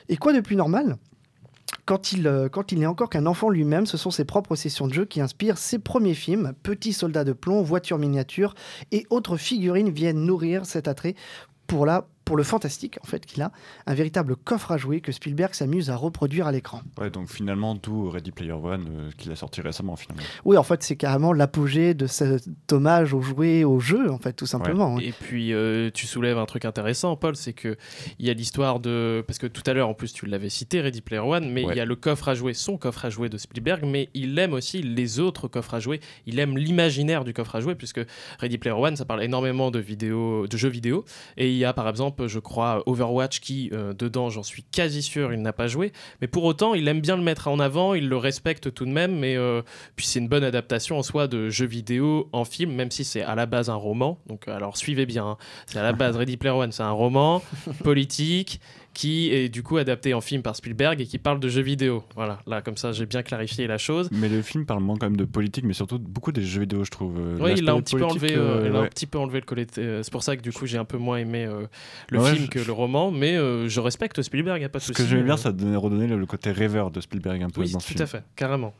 [0.09, 0.97] Et quoi de plus normal?
[1.85, 4.87] Quand il, euh, quand il n'est encore qu'un enfant lui-même, ce sont ses propres sessions
[4.87, 6.53] de jeu qui inspirent ses premiers films.
[6.63, 8.55] Petits soldats de plomb, voitures miniatures
[8.91, 11.15] et autres figurines viennent nourrir cet attrait
[11.67, 13.51] pour, la, pour le fantastique en fait qu'il a,
[13.85, 16.81] un véritable coffre à jouer que Spielberg s'amuse à reproduire à l'écran.
[16.97, 20.23] Ouais, donc finalement, d'où Ready Player One, euh, qu'il a sorti récemment finalement.
[20.45, 24.33] Oui, en fait, c'est carrément l'apogée de cet hommage aux jouets, au jeu, en fait,
[24.33, 24.97] tout simplement.
[24.97, 25.01] hein.
[25.01, 27.75] Et puis euh, tu soulèves un truc intéressant, Paul, c'est que
[28.19, 30.81] il y a l'histoire de parce que tout à l'heure en plus tu l'avais cité,
[30.81, 31.75] Ready Player One, mais il Ouais.
[31.77, 34.53] y a le coffre à jouer, son coffre à jouer de Spielberg, mais il aime
[34.53, 35.99] aussi les autres coffres à jouer.
[36.25, 38.01] Il aime l'imaginaire du coffre à jouer puisque
[38.39, 41.05] Ready Player One, ça parle énormément de vidéos, de jeux vidéo,
[41.37, 45.01] et il y a par exemple, je crois, Overwatch qui euh, dedans, j'en suis quasi
[45.01, 47.93] sûr, il n'a pas joué, mais pour autant, il aime bien le mettre en avant,
[47.93, 49.61] il le respecte tout de même, mais euh,
[49.95, 53.21] puis c'est une bonne adaptation en soi de jeux vidéo en film, même si c'est
[53.21, 54.19] à la base un roman.
[54.27, 55.37] Donc alors suivez bien, hein.
[55.65, 57.41] c'est à la base Ready Player One, c'est un roman
[57.83, 58.59] politique
[58.93, 62.03] qui est du coup adapté en film par Spielberg et qui parle de jeux vidéo.
[62.15, 64.09] Voilà, là comme ça j'ai bien clarifié la chose.
[64.11, 66.83] Mais le film parle moins quand même de politique, mais surtout beaucoup des jeux vidéo,
[66.83, 67.17] je trouve.
[67.19, 69.17] Euh, Oui, il a un petit peu enlevé, euh, euh, il a un petit peu
[69.17, 69.65] enlevé le collet.
[69.73, 71.65] C'est pour ça que du coup j'ai un peu moins aimé euh,
[72.09, 74.79] le Ouais, film je- que le roman, mais euh, je respecte Spielberg, y a pas
[74.79, 75.01] de Ce souci.
[75.03, 77.71] que j'aimais bien, ça donnait, redonnait le, le côté rêveur de Spielberg un peu Oui,
[77.71, 78.03] dans ce tout film.
[78.03, 78.73] à fait, carrément.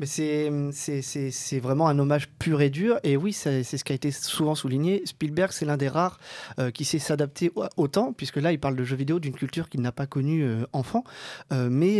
[0.00, 2.98] Mais c'est, vraiment un hommage pur et dur.
[3.04, 5.02] Et oui, c'est, ce qui a été souvent souligné.
[5.04, 6.18] Spielberg, c'est l'un des rares
[6.58, 9.68] euh, qui sait s'adapter au- autant, puisque là, il parle de jeux vidéo d'une culture
[9.68, 11.04] qu'il n'a pas connue euh, enfant.
[11.52, 11.98] Euh, mais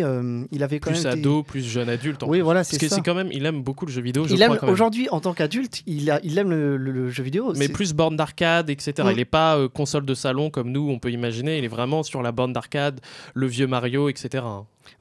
[0.50, 1.12] il avait quand Plus même.
[1.12, 2.22] été- ado, plus jeune adulte.
[2.22, 2.42] en Oui, plus.
[2.44, 2.96] voilà, Parce c'est que ça.
[2.96, 4.24] c'est quand même, il aime beaucoup le jeu vidéo.
[4.26, 7.10] Je Il crois, aime aujourd'hui, en tant qu'adulte, il, a, il aime le, le- le
[7.10, 7.52] jeu vidéo.
[7.56, 9.08] Mais plus borne d'arcade, etc.
[9.10, 11.58] Il n'est pas console de salon comme nous, on peut imaginer.
[11.58, 13.00] Il est vraiment sur la borne d'arcade,
[13.34, 14.42] le vieux Mario, etc.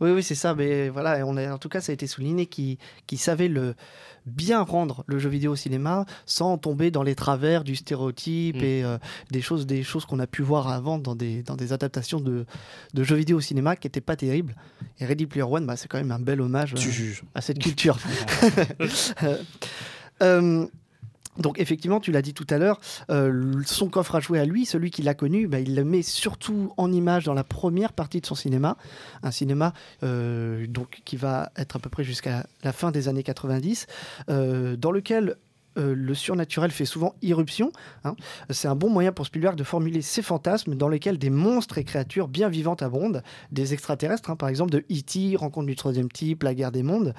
[0.01, 0.53] Oui, oui, c'est ça.
[0.53, 2.77] Mais voilà, et on a, en tout cas, ça a été souligné qu'il
[3.08, 3.75] qu'il savait le,
[4.25, 8.63] bien rendre le jeu vidéo au cinéma sans tomber dans les travers du stéréotype Mm.
[8.63, 8.97] et euh,
[9.32, 12.45] des choses, des choses qu'on a pu voir avant dans des, dans des adaptations de,
[12.93, 14.56] de jeux vidéo au cinéma qui n'étaient pas terribles.
[14.99, 17.60] Et Ready Player One, bah, c'est quand même un bel hommage Tu euh, à cette
[17.60, 17.97] culture.
[20.21, 20.67] Euh,
[21.39, 24.65] Donc effectivement, tu l'as dit tout à l'heure, euh, son coffre à jouer à lui,
[24.65, 28.21] celui qu'il a connu, bah, il le met surtout en image dans la première partie
[28.21, 28.78] de son cinéma,
[29.23, 29.73] un cinéma
[30.04, 33.88] euh, donc qui va être à peu près jusqu'à la fin des années 90,
[34.30, 35.38] euh, dans lequel
[35.75, 37.71] le surnaturel fait souvent irruption.
[38.04, 38.15] hein.
[38.49, 41.86] C'est un bon moyen pour Spielberg de formuler ses fantasmes dans lesquels des monstres et
[41.86, 43.23] créatures bien vivantes abondent,
[43.54, 47.13] des extraterrestres, hein, par exemple de E.T., Rencontre du troisième type, La guerre des mondes,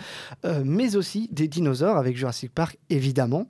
[0.62, 3.46] mais aussi des dinosaures avec Jurassic Park évidemment.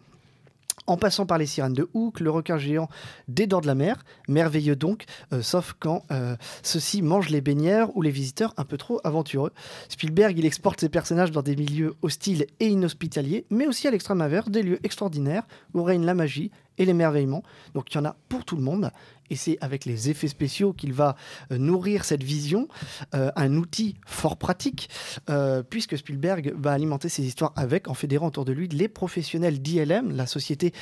[0.86, 2.88] En passant par les sirènes de Hook, le requin géant
[3.28, 7.94] des dents de la mer, merveilleux donc, euh, sauf quand euh, ceux-ci mangent les baignères
[7.96, 9.52] ou les visiteurs un peu trop aventureux.
[9.88, 14.20] Spielberg, il exporte ses personnages dans des milieux hostiles et inhospitaliers, mais aussi à l'extrême
[14.20, 17.42] inverse, des lieux extraordinaires où règne la magie et l'émerveillement.
[17.74, 18.90] Donc il y en a pour tout le monde,
[19.30, 21.16] et c'est avec les effets spéciaux qu'il va
[21.52, 22.68] euh, nourrir cette vision,
[23.14, 24.90] euh, un outil fort pratique,
[25.30, 29.60] euh, puisque Spielberg va alimenter ses histoires avec, en fédérant autour de lui, les professionnels
[29.60, 30.72] d'ILM, la société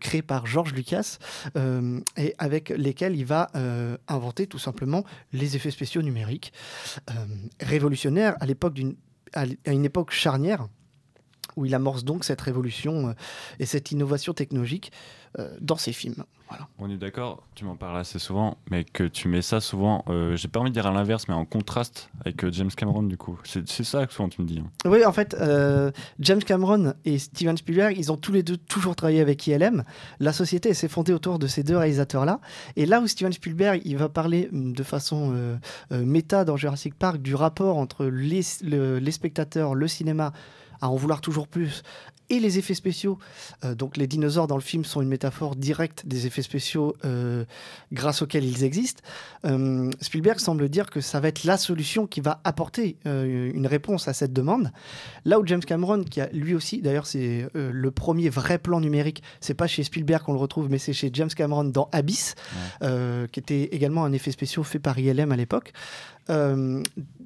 [0.00, 1.18] créée par George Lucas,
[2.16, 3.50] et avec lesquels il va
[4.08, 6.52] inventer tout simplement les effets spéciaux numériques,
[7.60, 8.96] révolutionnaires à l'époque d'une
[9.34, 10.68] à une époque charnière
[11.56, 13.12] où il amorce donc cette révolution euh,
[13.58, 14.92] et cette innovation technologique
[15.38, 16.24] euh, dans ses films.
[16.48, 16.68] Voilà.
[16.78, 20.36] On est d'accord, tu m'en parles assez souvent, mais que tu mets ça souvent, euh,
[20.36, 23.40] j'ai pas envie de dire à l'inverse, mais en contraste avec James Cameron du coup.
[23.44, 24.58] C'est ça que souvent tu me dis.
[24.58, 24.68] hein.
[24.84, 28.94] Oui, en fait, euh, James Cameron et Steven Spielberg, ils ont tous les deux toujours
[28.96, 29.82] travaillé avec ILM.
[30.20, 32.38] La société elle s'est fondée autour de ces deux réalisateurs-là.
[32.76, 35.56] Et là où Steven Spielberg, il va parler hum, de façon euh,
[35.90, 40.34] méta dans Jurassic Park du rapport entre les, le- les spectateurs, le cinéma,
[40.82, 41.82] à en vouloir toujours plus,
[42.32, 43.18] et les effets spéciaux.
[43.64, 47.44] Euh, donc les dinosaures dans le film sont une métaphore directe des effets spéciaux euh,
[47.92, 49.02] grâce auxquels ils existent.
[49.44, 54.08] Euh, Spielberg semble dire que ça va être la solution qui va apporter une réponse
[54.08, 54.72] à cette demande.
[55.24, 59.22] Là où James Cameron, qui a lui aussi, d'ailleurs c'est le premier vrai plan numérique,
[59.40, 62.34] c'est pas chez Spielberg qu'on le retrouve, mais c'est chez James Cameron dans Abyss,
[62.80, 65.72] qui était également un effet spécial fait par ILM à l'époque.
[66.30, 66.82] Euh,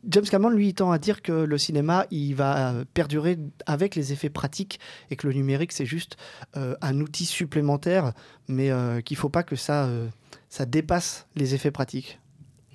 [0.09, 4.31] James Cameron, lui, tend à dire que le cinéma, il va perdurer avec les effets
[4.31, 4.79] pratiques
[5.11, 6.17] et que le numérique, c'est juste
[6.57, 8.13] euh, un outil supplémentaire,
[8.49, 9.89] mais euh, qu'il faut pas que ça,
[10.49, 12.21] ça dépasse les effets pratiques.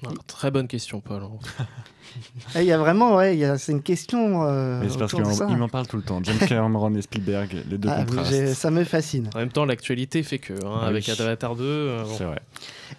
[0.05, 1.23] Ah, très bonne question, Paul.
[2.55, 4.43] Et Il y a vraiment, ouais, il y a- c'est une question.
[4.43, 6.19] euh, Mais c'est parce qu'il m'en- il m'en parle tout le temps.
[6.23, 8.53] James Cameron et Spielberg, les deux Ah, contrastes.
[8.53, 9.29] ça me fascine.
[9.33, 10.87] En même temps, l'actualité fait que, hein, Oui.
[10.87, 12.09] avec Avatar 2, euh, bon.
[12.17, 12.41] C'est vrai.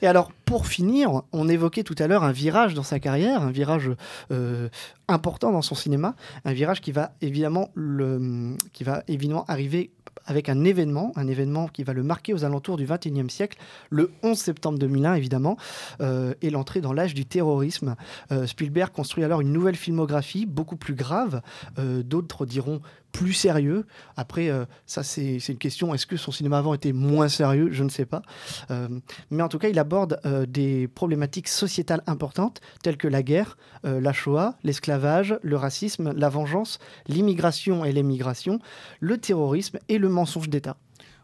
[0.00, 3.50] Et alors, pour finir, on évoquait tout à l'heure un virage dans sa carrière, un
[3.50, 3.90] virage
[4.30, 4.68] euh,
[5.08, 6.14] important dans son cinéma,
[6.46, 9.90] un virage qui va évidemment, le, qui va évidemment arriver
[10.26, 13.58] avec un événement, un événement qui va le marquer aux alentours du 21e siècle,
[13.90, 15.56] le 11 septembre 2001 évidemment,
[16.00, 17.96] euh, et l'entrée dans l'âge du terrorisme.
[18.30, 21.42] Euh, Spielberg construit alors une nouvelle filmographie, beaucoup plus grave,
[21.78, 22.80] euh, d'autres diront
[23.12, 23.86] plus sérieux.
[24.16, 27.68] Après, euh, ça c'est une question, est-ce que son cinéma avant était moins sérieux?
[27.70, 28.22] Je ne sais pas.
[28.70, 28.88] Euh,
[29.30, 33.56] mais en tout cas, il aborde euh, des problématiques sociétales importantes telles que la guerre,
[33.84, 38.60] la Shoah, l'esclavage, le racisme, la vengeance, l'immigration et l'émigration,
[39.00, 40.76] le terrorisme et le mensonge d'État.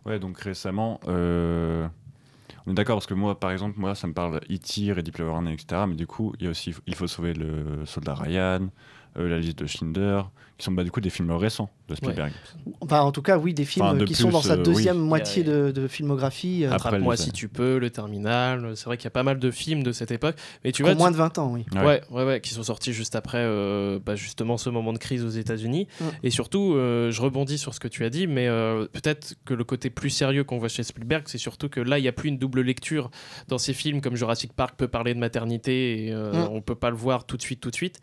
[0.05, 4.41] Ouais, donc récemment, on est d'accord parce que moi, par exemple, moi, ça me parle
[4.51, 5.83] E.T., Ready Player etc.
[5.89, 6.53] Mais du coup, il
[6.87, 8.69] Il faut sauver le soldat Ryan,
[9.15, 10.23] La liste de Schindler,
[10.59, 12.33] qui sont bah, du coup des films récents de Spielberg.
[12.81, 15.01] Enfin, en tout cas, oui, des films Enfin, de qui sont dans sa euh, deuxième
[15.01, 15.09] oui.
[15.09, 18.73] moitié de, de filmographie, euh, Attrape-moi si tu peux, Le Terminal.
[18.77, 20.35] C'est vrai qu'il y a pas mal de films de cette époque.
[20.65, 21.65] Mais tu vois, moins de 20 ans, oui.
[21.75, 21.81] Ouais.
[21.85, 25.25] Ouais, ouais, ouais, qui sont sortis juste après euh, bah, justement ce moment de crise
[25.25, 25.87] aux États-Unis.
[26.01, 26.05] Mm.
[26.25, 29.55] Et surtout, euh, je rebondis sur ce que tu as dit, mais euh, peut-être que
[29.55, 32.13] le côté plus sérieux qu'on voit chez Spielberg, c'est surtout que là, il n'y a
[32.13, 33.11] plus une double lecture
[33.47, 36.49] dans ces films comme Jurassic Park peut parler de maternité et euh, Mm.
[36.51, 38.01] on peut pas le voir tout de suite, tout de suite.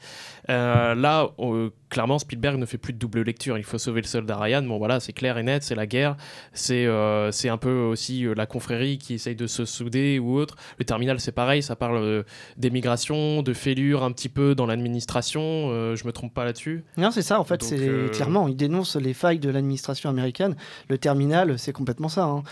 [0.50, 3.58] Euh, là, on- clairement, Spielberg ne fait plus de double lecture.
[3.58, 4.62] Il faut sauver le soldat Ryan.
[4.64, 6.16] Bon, voilà, c'est clair et net, c'est la guerre.
[6.54, 10.38] C'est euh, c'est un peu aussi euh, la confrérie qui essaye de se souder ou
[10.38, 10.56] autre.
[10.80, 12.24] Le terminal, c'est pareil, ça parle euh,
[12.58, 15.36] d'émigration, de fêlure un petit peu dans l'administration.
[15.96, 16.84] je me trompe pas là-dessus.
[16.98, 20.56] Non, c'est ça, en fait, c'est clairement, il dénonce les failles de l'administration américaine.
[20.90, 22.24] Le terminal, c'est complètement ça.
[22.26, 22.44] hein.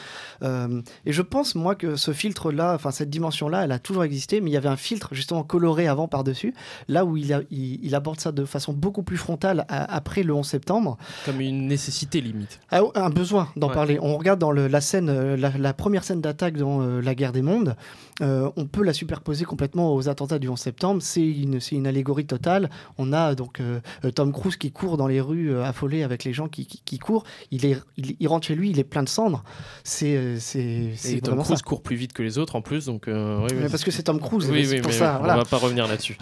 [1.06, 4.50] Et je pense, moi, que ce filtre-là, enfin, cette dimension-là, elle a toujours existé, mais
[4.50, 6.54] il y avait un filtre, justement, coloré avant par-dessus,
[6.88, 10.24] là où il, a- il, il aborde ça de façon beaucoup plus frontale à- après
[10.24, 10.98] le 11 septembre.
[11.26, 12.60] Comme une nécessité limite.
[12.72, 13.74] Ah, un besoin d'en Ouais.
[13.74, 13.98] parler.
[14.02, 17.16] On regarde dans le- la scène, euh, la, la première scène d'attaque dans euh, la
[17.16, 17.76] guerre des mondes,
[18.22, 21.02] euh, on peut la superposer complètement aux attentats du 11 septembre.
[21.02, 22.70] C'est une, c'est une allégorie totale.
[22.98, 23.80] On a donc euh,
[24.16, 27.24] Tom Cruise qui court dans les rues affolé avec les gens qui, qui- qui courent.
[27.52, 29.44] Il, est, il, il rentre chez lui, il est plein de cendres.
[29.84, 30.94] C'est c'est
[31.24, 31.64] Tom Cruise ça.
[31.64, 34.04] court plus vite que les autres en plus, donc oui, oui, Mais parce que c'est
[34.04, 35.16] Tom Cruise, oui, c'est oui, pour mais ça.
[35.16, 35.38] on voilà.
[35.38, 36.18] va pas revenir là-dessus.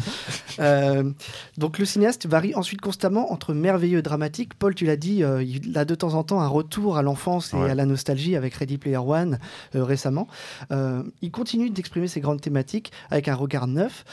[1.58, 4.54] Donc le cinéaste va ri- ensuite constamment entre merveilleux et dramatique.
[4.56, 7.54] Paul, tu l'as dit, euh, il a de temps en temps un retour à l'enfance
[7.54, 7.69] et Ouais.
[7.69, 9.39] à la nostalgie avec Ready Player One
[9.75, 10.27] euh, récemment.
[10.73, 14.04] Euh, il continue d'exprimer ses grandes thématiques avec un regard neuf.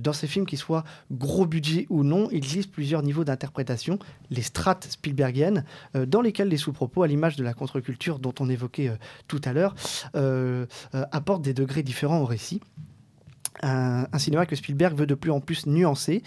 [0.00, 3.98] Dans ses films, qu'ils soient gros budget ou non, il existe plusieurs niveaux d'interprétation,
[4.30, 5.64] les strates Spielbergiennes,
[6.06, 8.92] dans lesquelles les sous-propos, à l'image de la contre-culture dont on évoquait
[9.26, 9.74] tout à l'heure,
[10.92, 12.60] apportent des degrés différents au récit.
[13.62, 16.22] Un, cinéma que Spielberg veut de plus en plus nuancer,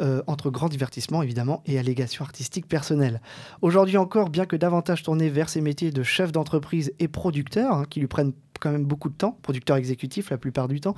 [0.00, 3.20] euh, entre grand divertissement évidemment et allégation artistique personnelle.
[3.62, 7.84] Aujourd'hui encore, bien que davantage tourné vers ses métiers de chef d'entreprise et producteur, hein,
[7.88, 10.94] qui lui prennent quand même beaucoup de temps, producteur exécutif la plupart du temps,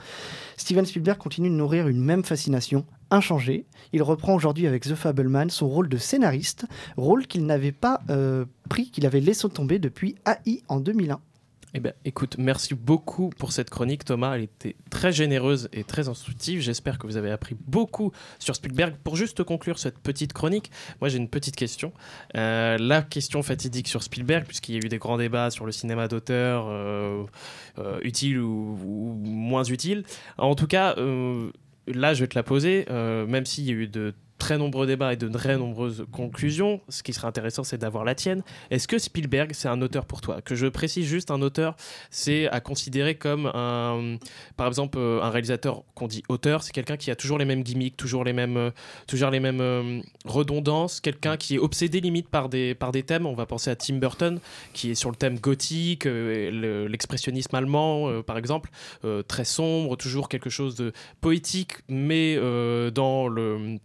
[0.56, 3.66] Steven Spielberg continue de nourrir une même fascination inchangée.
[3.92, 8.44] Il reprend aujourd'hui avec The Fableman son rôle de scénariste, rôle qu'il n'avait pas euh,
[8.68, 11.20] pris, qu'il avait laissé tomber depuis AI en 2001.
[11.72, 14.34] Eh ben, écoute, merci beaucoup pour cette chronique, Thomas.
[14.34, 16.60] Elle était très généreuse et très instructive.
[16.60, 18.96] J'espère que vous avez appris beaucoup sur Spielberg.
[19.04, 21.92] Pour juste conclure cette petite chronique, moi j'ai une petite question.
[22.36, 25.70] Euh, la question fatidique sur Spielberg, puisqu'il y a eu des grands débats sur le
[25.70, 27.24] cinéma d'auteur, euh,
[27.78, 30.02] euh, utile ou, moins utile.
[30.38, 34.12] En tout cas, là je vais te la poser, même s'il y a eu de
[34.40, 36.80] très nombreux débats et de très nombreuses conclusions.
[36.88, 38.42] Ce qui serait intéressant, c'est d'avoir la tienne.
[38.70, 40.40] Est-ce que Spielberg, c'est un auteur pour toi?
[40.42, 41.76] Que je précise juste, un auteur,
[42.10, 44.16] c'est à considérer comme un,
[44.56, 47.62] par exemple, euh, un réalisateur qu'on dit auteur, c'est quelqu'un qui a toujours les mêmes
[47.62, 48.70] gimmicks, toujours les mêmes, euh,
[49.06, 53.26] toujours les mêmes euh, redondances, quelqu'un qui est obsédé limite par des, par des thèmes.
[53.26, 54.40] On va penser à Tim Burton,
[54.72, 58.70] qui est sur le thème gothique, l'expressionnisme allemand, par exemple,
[59.28, 62.36] très sombre, toujours quelque chose de poétique, mais
[62.90, 63.78] dans le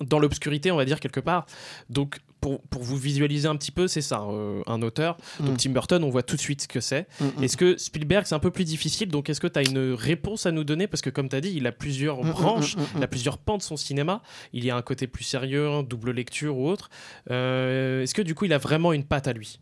[0.00, 1.46] dans l'obscurité, on va dire quelque part.
[1.88, 5.16] Donc, pour, pour vous visualiser un petit peu, c'est ça, euh, un auteur.
[5.40, 5.56] Donc, Mm.
[5.56, 7.06] Tim Burton, on voit tout de suite ce que c'est.
[7.20, 7.44] Mm, mm.
[7.44, 9.08] Est-ce que Spielberg, c'est un peu plus difficile?
[9.08, 10.86] Donc, est-ce que tu as une réponse à nous donner?
[10.86, 13.62] Parce que, comme tu as dit, il a plusieurs branches, il a plusieurs pans de
[13.62, 14.22] son cinéma.
[14.52, 16.88] Il y a un côté plus sérieux, un double lecture ou autre.
[17.30, 19.60] Euh, est-ce que, du coup, il a vraiment une patte à lui?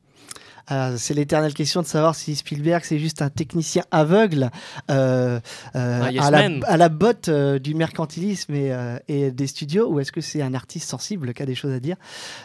[0.71, 4.51] Ah, c'est l'éternelle question de savoir si Spielberg c'est juste un technicien aveugle
[4.91, 5.41] euh,
[5.77, 6.65] euh, yes à, la, man.
[6.67, 10.43] à la botte euh, du mercantilisme et, euh, et des studios ou est-ce que c'est
[10.43, 11.97] un artiste sensible qui a des choses à dire?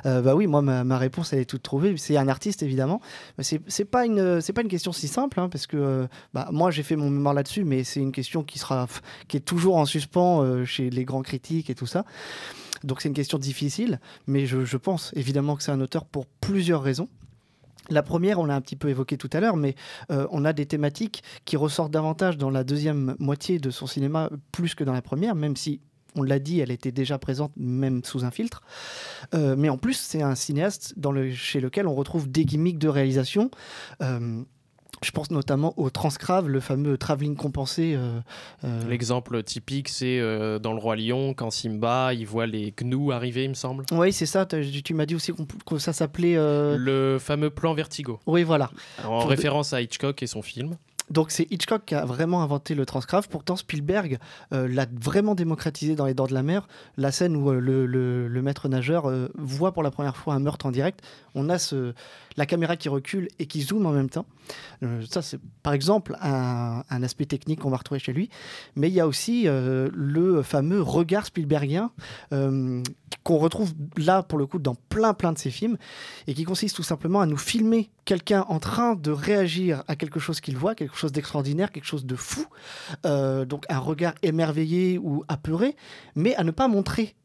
[0.06, 1.98] Euh, Bah oui, moi ma, ma réponse elle est toute trouvée.
[1.98, 3.02] C'est un artiste évidemment,
[3.38, 6.48] mais c'est pas une c'est pas une question si simple hein, parce que euh, bah,
[6.52, 8.88] moi j'ai fait mon mémoire là-dessus, mais c'est une question qui sera
[9.28, 12.06] qui est toujours en suspens euh, chez les grands critiques et tout ça.
[12.84, 16.26] Donc c'est une question difficile, mais je, je pense évidemment que c'est un auteur pour
[16.26, 17.10] plusieurs raisons.
[17.90, 19.76] La première, on l'a un petit peu évoqué tout à l'heure, mais
[20.12, 24.30] euh, on a des thématiques qui ressortent davantage dans la deuxième moitié de son cinéma
[24.52, 25.82] plus que dans la première, même si,
[26.16, 28.62] on l'a dit, elle était déjà présente même sous un filtre.
[29.34, 30.94] Euh, mais en plus, c'est un cinéaste
[31.34, 33.50] chez lequel on retrouve des gimmicks de réalisation.
[34.02, 34.44] Euh,
[35.04, 37.94] je pense notamment au Transcrave, le fameux travelling compensé.
[37.96, 38.20] euh,
[38.64, 43.12] euh, L'exemple typique, c'est euh, dans Le Roi Lion, quand Simba, il voit les gnous
[43.12, 43.86] arriver, il me semble.
[43.92, 44.46] Oui, c'est ça.
[44.46, 45.32] Tu m'as dit aussi
[45.66, 46.36] que ça s'appelait.
[46.36, 48.72] Le fameux plan Vertigo, Oui, voilà.
[49.04, 50.76] en Pour- référence à Hitchcock et son film.
[51.10, 53.28] Donc c'est Hitchcock qui a vraiment inventé le transcrave.
[53.28, 54.20] Pourtant Spielberg
[54.54, 56.66] euh, l'a vraiment démocratisé dans Les Dents de la Mer.
[56.96, 60.34] La scène où euh, le, le- le maître nageur euh, voit pour la première fois
[60.34, 61.02] un meurtre en direct.
[61.36, 61.94] On a ce,
[62.38, 64.26] la caméra qui recule et qui zoome en même temps.
[64.84, 68.30] Euh, ça c'est par exemple un, aspect technique qu'on va retrouver chez lui.
[68.76, 71.92] Mais il y a aussi euh, le fameux regard Spielbergien
[72.32, 72.82] euh,
[73.24, 75.78] qu'on retrouve là pour le coup dans plein plein de ses films
[76.28, 80.20] et qui consiste tout simplement à nous filmer quelqu'un en train de réagir à quelque
[80.20, 82.46] chose qu'il voit, quelque chose d'extraordinaire, quelque chose de fou,
[83.04, 85.76] donc un regard émerveillé ou apeuré,
[86.16, 87.16] mais à ne pas montrer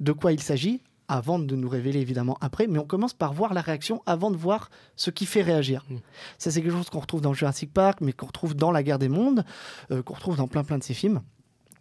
[0.00, 0.80] de quoi il s'agit
[1.12, 4.36] avant de nous révéler évidemment après, mais on commence par voir la réaction avant de
[4.36, 5.84] voir ce qui fait réagir.
[5.88, 5.96] Mm.
[6.38, 8.98] Ça c'est quelque chose qu'on retrouve dans Jurassic Park, mais qu'on retrouve dans La Guerre
[8.98, 9.44] des Mondes,
[9.90, 11.20] euh, qu'on retrouve dans plein plein de ses films.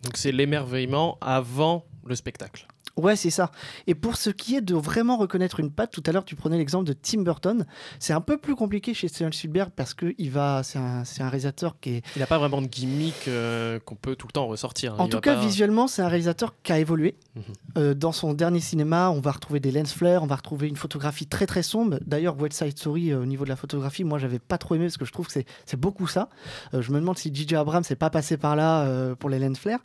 [0.04, 2.68] Donc c'est l'émerveillement avant le spectacle.
[3.02, 3.52] Ouais, c'est ça.
[3.88, 6.58] Et pour ce qui est de vraiment reconnaître une patte, tout à l'heure tu prenais
[6.58, 7.66] l'exemple de Tim Burton.
[8.00, 11.76] C'est un peu plus compliqué chez Steven Spielberg parce que il va, c'est un, réalisateur
[11.80, 15.00] qui est, Il n'a pas vraiment de gimmick euh, qu'on peut tout le temps ressortir.
[15.00, 17.16] en Il tout cas pas- visuellement, c'est un réalisateur qui a évolué.
[17.36, 17.44] Mhm.
[17.78, 20.76] Euh, dans son dernier cinéma, on va retrouver des lens flares, on va retrouver une
[20.76, 21.98] photographie très très sombre.
[22.06, 24.86] D'ailleurs, West Side Story, euh, au niveau de la photographie, moi j'avais pas trop aimé
[24.86, 26.30] parce que je trouve que c'est, beaucoup ça.
[26.74, 27.56] Je me demande si J.J.
[27.56, 29.80] Abrams s'est pas passé par là pour les lens flares.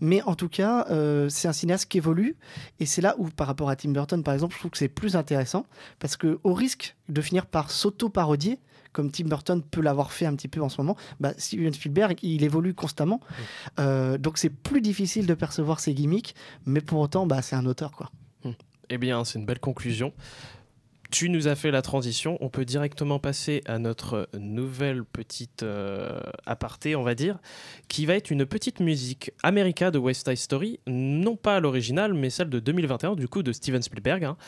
[0.00, 0.86] Mais en tout cas,
[1.28, 2.36] c'est un cinéaste qui évolue.
[2.80, 4.88] Et c'est là où, par rapport à Tim Burton, par exemple, je trouve que c'est
[4.88, 5.66] plus intéressant.
[5.98, 8.58] Parce que au risque de finir par s'auto-parodier,
[8.92, 12.18] comme Tim Burton peut l'avoir fait un petit peu en ce moment, bah, Steven Spielberg,
[12.22, 13.20] il évolue constamment.
[13.80, 16.34] Euh, donc c'est plus difficile de percevoir ses gimmicks.
[16.66, 18.10] Mais pour autant, bah, c'est un auteur, quoi.
[18.90, 20.12] Eh bien, c'est une belle conclusion.
[21.12, 22.38] Tu nous as fait la transition.
[22.40, 27.38] On peut directement passer à notre nouvelle petite euh, aparté, on va dire,
[27.88, 32.30] qui va être une petite musique America de West Side Story, non pas l'original, mais
[32.30, 34.24] celle de 2021, du coup de Steven Spielberg.
[34.24, 34.38] hein.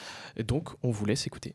[0.43, 1.55] Donc, on vous laisse écouter.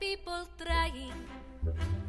[0.00, 1.12] People trying.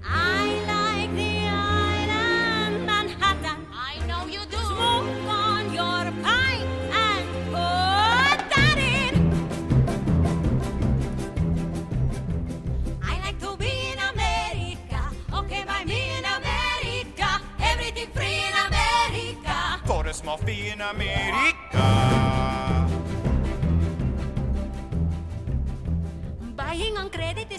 [0.05, 3.65] I like the island Manhattan.
[3.73, 4.57] I know you do.
[4.57, 6.67] Smoke on your pine
[7.05, 9.13] and put that in.
[13.03, 15.01] I like to be in America.
[15.33, 17.41] Okay, by me in America.
[17.59, 19.81] Everything free in America.
[19.85, 21.16] For a small fee in America.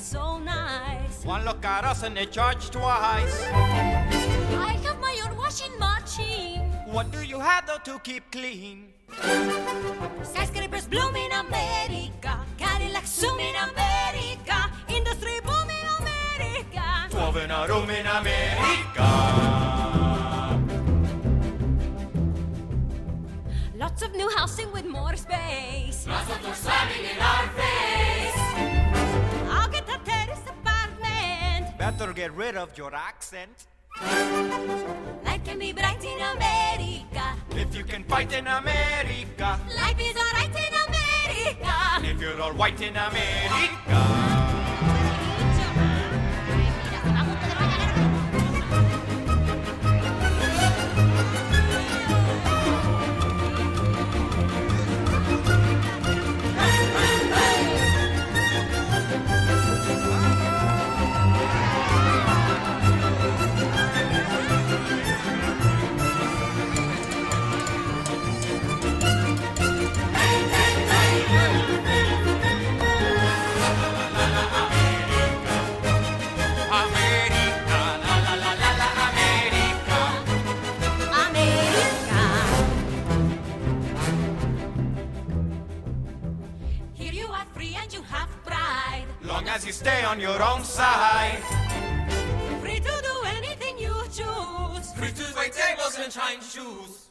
[0.09, 1.23] So nice.
[1.25, 3.45] One look at us and they charge twice.
[3.53, 6.63] I have my own washing machine.
[6.87, 8.95] What do you have though to keep clean?
[10.23, 12.41] Skyscrapers bloom in America.
[12.57, 14.71] Cadillacs zoom in America.
[14.89, 16.85] Industry boom in America.
[17.11, 19.09] Twelve in a room in America.
[23.77, 26.07] Lots of new housing with more space.
[26.09, 26.25] I'll
[31.99, 33.67] Better get rid of your accent.
[34.01, 37.35] Life can be bright in America.
[37.51, 39.59] If you can fight in America.
[39.77, 41.75] Life is alright in America.
[42.05, 42.95] If you're all white in.
[42.97, 44.58] America,
[89.59, 91.43] as you stay on your own side.
[92.63, 94.87] Free to do anything you choose.
[94.99, 97.11] Free to wait tables and shine shoes.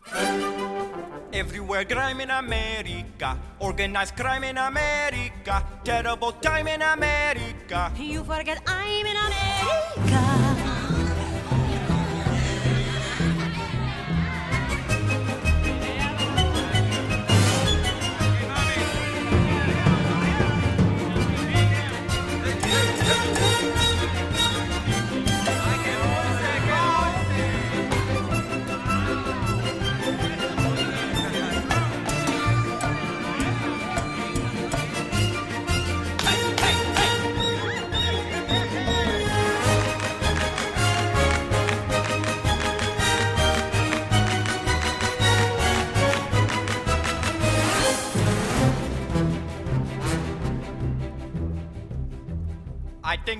[1.34, 7.92] Everywhere crime in America, organized crime in America, terrible time in America.
[7.98, 10.77] You forget I'm in America.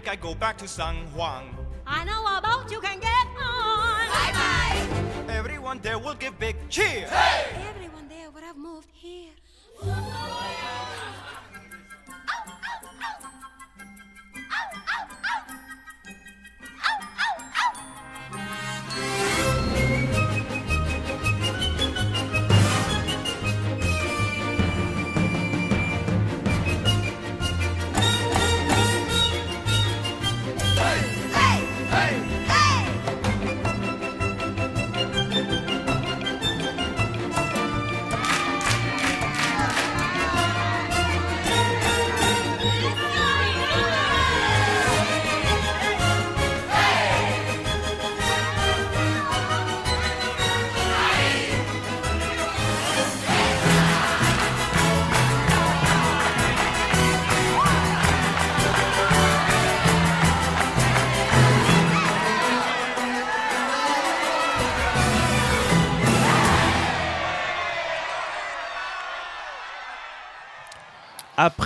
[0.08, 1.44] I go back to San Juan.
[1.86, 4.08] I know about you can get on.
[4.08, 5.34] Bye bye.
[5.34, 7.08] Everyone there will give big cheer.
[7.12, 7.77] Everyone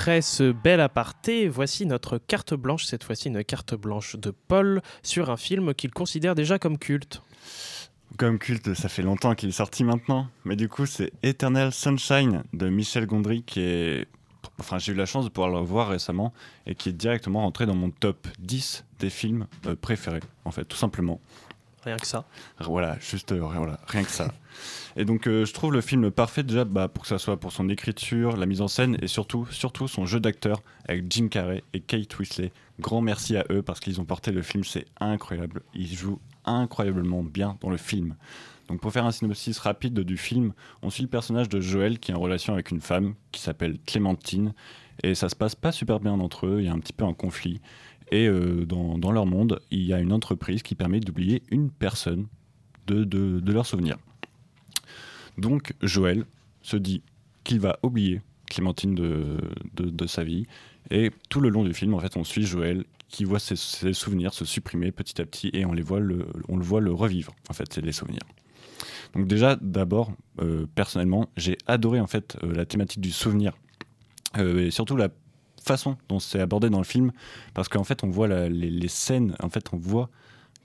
[0.01, 4.81] Après ce bel aparté, voici notre carte blanche, cette fois-ci une carte blanche de Paul
[5.03, 7.21] sur un film qu'il considère déjà comme culte.
[8.17, 10.27] Comme culte, ça fait longtemps qu'il est sorti maintenant.
[10.43, 14.07] Mais du coup, c'est Eternal Sunshine de Michel Gondry qui est.
[14.57, 16.33] Enfin, j'ai eu la chance de pouvoir le voir récemment
[16.65, 20.65] et qui est directement rentré dans mon top 10 des films euh, préférés, en fait,
[20.65, 21.21] tout simplement.
[21.83, 22.25] Rien que ça.
[22.59, 24.31] Voilà, juste euh, voilà, rien que ça.
[24.95, 27.51] Et donc, euh, je trouve le film parfait déjà bah, pour que ça soit pour
[27.51, 31.63] son écriture, la mise en scène et surtout, surtout son jeu d'acteur avec Jim Carrey
[31.73, 32.51] et Kate Winslet.
[32.79, 35.61] Grand merci à eux parce qu'ils ont porté le film, c'est incroyable.
[35.73, 38.15] Ils jouent incroyablement bien dans le film.
[38.67, 42.11] Donc pour faire un synopsis rapide du film, on suit le personnage de Joël qui
[42.11, 44.53] est en relation avec une femme qui s'appelle Clémentine
[45.03, 47.05] et ça se passe pas super bien entre eux, il y a un petit peu
[47.05, 47.59] un conflit.
[48.11, 52.27] Et euh, dans, leur monde, il y a une entreprise qui permet d'oublier une personne
[52.87, 53.97] de, de, de leurs souvenirs.
[55.37, 56.25] Donc Joël
[56.61, 57.01] se dit
[57.43, 60.45] qu'il va oublier Clémentine de, sa vie.
[60.89, 64.33] Et tout le long du film, en fait, on suit Joël qui voit ses, souvenirs
[64.33, 67.33] se supprimer petit à petit et on, les voit le, on le voit le revivre.
[67.49, 68.23] En fait, c'est les souvenirs.
[69.13, 73.53] Donc déjà, d'abord, euh, personnellement, j'ai adoré en fait euh, la thématique du souvenir
[74.37, 75.09] et surtout la
[75.63, 77.11] façon dont c'est abordé dans le film,
[77.53, 80.09] parce qu'en fait, on voit la- les, les scènes, en fait, on voit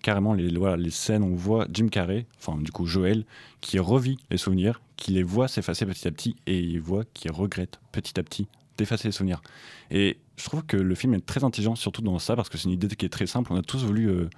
[0.02, 3.24] carrément les, voilà, les scènes, on voit Jim Carrey, enfin du coup Joël,
[3.60, 7.32] qui revit les souvenirs, qui les voit s'effacer petit à petit et il voit qu'il
[7.32, 8.46] regrette petit à petit
[8.78, 9.42] d'effacer les souvenirs.
[9.90, 12.64] Et je trouve que le film est très intelligent, surtout dans ça, parce que c'est
[12.64, 13.52] une idée qui est très simple.
[13.52, 14.28] On a tous voulu, euh,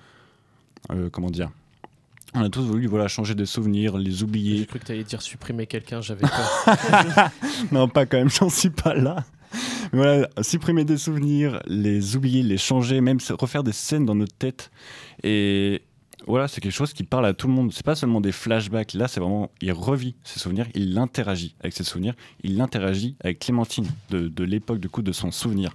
[0.92, 1.50] euh, comment dire,
[2.34, 4.64] on a tous voulu voilà changer des souvenirs, les J'ai oublier.
[4.66, 7.30] cru que tu allais dire supprimer quelqu'un, j'avais peur.
[7.72, 9.24] non, pas quand même, j'en suis pas là.
[10.42, 14.70] Supprimer des souvenirs, les oublier, les changer, même refaire des scènes dans notre tête.
[15.22, 15.82] Et
[16.26, 17.72] voilà, c'est quelque chose qui parle à tout le monde.
[17.72, 18.94] C'est pas seulement des flashbacks.
[18.94, 23.38] Là, c'est vraiment, il revit ses souvenirs, il interagit avec ses souvenirs, il interagit avec
[23.38, 25.72] Clémentine de, de l'époque du coup de son souvenir.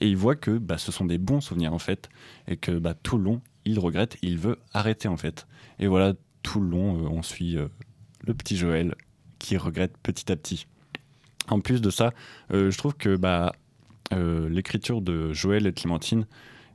[0.00, 2.08] Et il voit que bah, ce sont des bons souvenirs en fait,
[2.48, 5.46] et que bah, tout le long, il regrette, il veut arrêter en fait.
[5.78, 7.68] Et voilà, tout le long, euh, on suit euh,
[8.24, 8.94] le petit Joël
[9.38, 10.66] qui regrette petit à petit.
[11.48, 12.12] En plus de ça,
[12.52, 13.52] euh, je trouve que bah,
[14.12, 16.26] euh, l'écriture de Joël et de Clémentine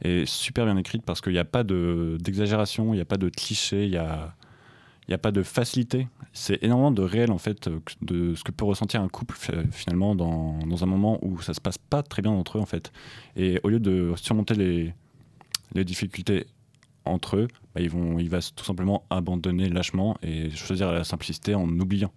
[0.02, 3.18] est super bien écrite parce qu'il n'y a pas de- d'exagération, il n'y a pas
[3.18, 6.08] de cliché, il n'y a, pas de facilité.
[6.34, 9.52] C'est énormément de réel en fait, euh, de ce que peut ressentir un couple fi-
[9.72, 12.92] finalement dans, un moment où ça se passe pas très bien entre eux en fait.
[13.36, 14.94] Et au lieu de surmonter les,
[15.84, 16.48] difficultés
[17.06, 21.56] entre eux, bah, ils vont, il va tout simplement abandonner lâchement et choisir la simplicité
[21.56, 22.12] en oubliant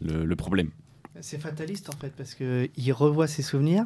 [0.00, 0.70] le problème.
[1.20, 3.84] C'est fataliste en fait, parce qu'il revoit ses souvenirs,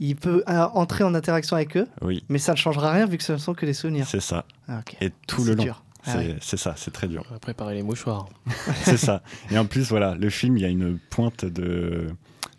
[0.00, 3.18] il peut euh, entrer en interaction avec eux, Oui, mais ça ne changera rien vu
[3.18, 4.06] que ce ne sont que des souvenirs.
[4.08, 4.44] c'est ça.
[4.68, 4.80] Ah.
[5.00, 5.64] Et tout C'est le long.
[5.64, 5.84] dur.
[6.04, 6.36] Ah C'est ouais.
[6.40, 7.24] c'est ça, c'est très dur.
[7.28, 8.28] On va préparer les mouchoirs.
[8.84, 9.22] c'est ça.
[9.50, 12.08] Et en plus, voilà, le film, il y a une pointe de,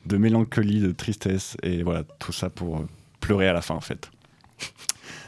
[0.06, 2.88] de mélancolie, de tristesse, et voilà, tout ça pour euh,
[3.20, 4.12] pleurer à la fin, en fait.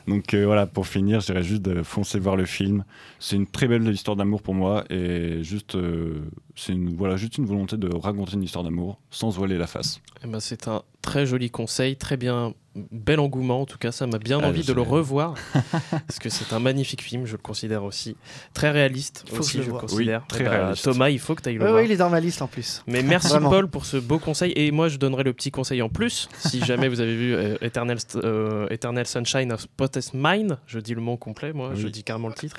[0.08, 2.84] Donc euh, voilà, pour finir, je dirais juste de foncer voir le film.
[3.20, 6.22] C'est une très belle histoire d'amour pour moi, et juste, euh,
[6.56, 10.02] c'est une, voilà, juste une volonté de raconter une histoire d'amour sans voiler la face.
[10.24, 12.54] Eh ben, c'est un très joli conseil, très bien,
[12.92, 15.36] bel engouement en tout cas, ça m'a bien Ah, envie de le revoir
[15.92, 18.16] parce que c'est un magnifique film, je le considère aussi
[18.54, 20.20] très réaliste Il faut que aussi, je le je le considère.
[20.22, 20.84] Oui, très Eh ben, réaliste.
[20.84, 21.80] Thomas, il faut que tu ailles le Ouais, voir.
[21.80, 22.84] ouais, il est dans ma liste en plus.
[22.88, 23.34] Mais merci.
[23.42, 26.60] Paul pour ce beau conseil et moi je donnerai le petit conseil en plus si
[26.66, 31.02] jamais vous avez vu euh, Eternal, euh, Eternal Sunshine of Spotless Mind, je dis le
[31.02, 31.92] mot complet moi, je Oui.
[31.92, 32.58] dis carrément le titre.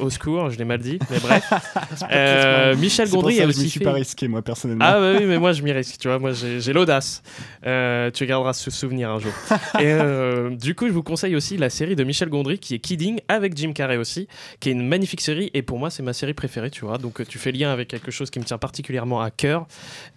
[0.00, 1.52] Au secours, je l'ai mal dit, mais bref.
[2.10, 4.84] Euh, Michel Gondry ça a que je aussi m'y suis fait pas risqué, moi, personnellement.
[4.86, 7.22] ah bah oui, mais moi je m'y risque, tu vois, moi j'ai j'ai l'audace.
[7.66, 9.32] Euh, tu garderas ce souvenir un jour.
[9.80, 12.78] Et euh, du coup, je vous conseille aussi la série de Michel Gondry qui est
[12.78, 14.28] Kidding avec Jim Carrey aussi,
[14.60, 16.98] qui est une magnifique série et pour moi c'est ma série préférée, tu vois.
[16.98, 19.66] Donc euh, tu fais lien avec quelque chose qui me tient particulièrement à cœur.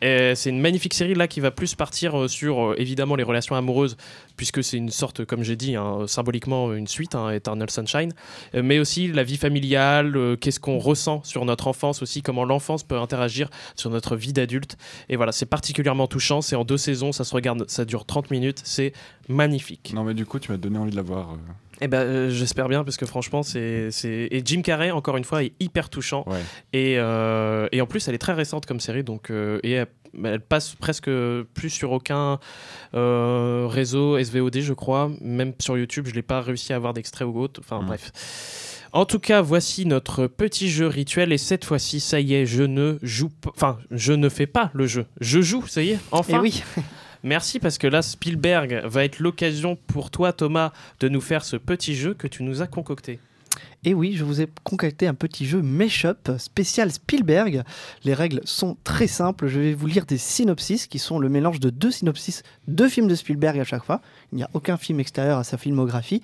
[0.02, 3.98] C'est une magnifique série là qui va plus partir euh, sur évidemment les relations amoureuses
[4.36, 8.14] puisque c'est une sorte, comme j'ai dit, hein, symboliquement une suite, hein, Eternal Sunshine,
[8.54, 13.00] mais aussi la vie familiale, qu'est-ce qu'on ressent sur notre enfance aussi, comment l'enfance peut
[13.00, 14.78] interagir sur notre vie d'adulte.
[15.10, 16.42] Et voilà, c'est particulièrement touchant.
[16.42, 18.94] C'est en deux saisons, ça se regarde, ça dure 30 minutes, c'est
[19.30, 19.92] magnifique.
[19.96, 21.34] Non, mais du coup, tu m'as donné envie de la voir.
[21.34, 21.38] euh.
[21.80, 25.24] Et ben, euh, j'espère bien parce que franchement, c'est, c'est et Jim Carrey encore une
[25.24, 26.24] fois est hyper touchant.
[26.26, 26.40] Ouais.
[26.74, 29.88] Et, euh, et en plus, elle est très récente comme série, donc euh, et elle,
[30.24, 31.08] elle passe presque
[31.54, 32.40] plus sur aucun
[32.96, 35.12] euh, réseau SVOD, je crois.
[35.22, 37.60] Même sur YouTube, je l'ai pas réussi à avoir d'extrait ou autre.
[37.64, 37.86] Enfin Mm.
[37.86, 38.12] bref.
[38.94, 42.64] En tout cas, voici notre petit jeu rituel et cette fois-ci, ça y est, je
[42.64, 43.52] ne joue pas.
[43.56, 45.06] Enfin, je ne fais pas le jeu.
[45.22, 46.38] Je joue, ça y est, Et enfin.
[46.38, 46.64] Eh oui,
[47.24, 51.58] Merci parce que là, Spielberg va être l'occasion pour toi, Thomas, de nous faire ce
[51.58, 53.20] petit jeu que tu nous as concocté.
[53.84, 57.64] Et oui, je vous ai concocté un petit jeu Meshup spécial Spielberg.
[58.04, 59.48] Les règles sont très simples.
[59.48, 63.08] Je vais vous lire des synopsis qui sont le mélange de deux synopsis, deux films
[63.08, 64.02] de Spielberg à chaque fois.
[64.32, 66.22] Il n'y a aucun film extérieur à sa filmographie.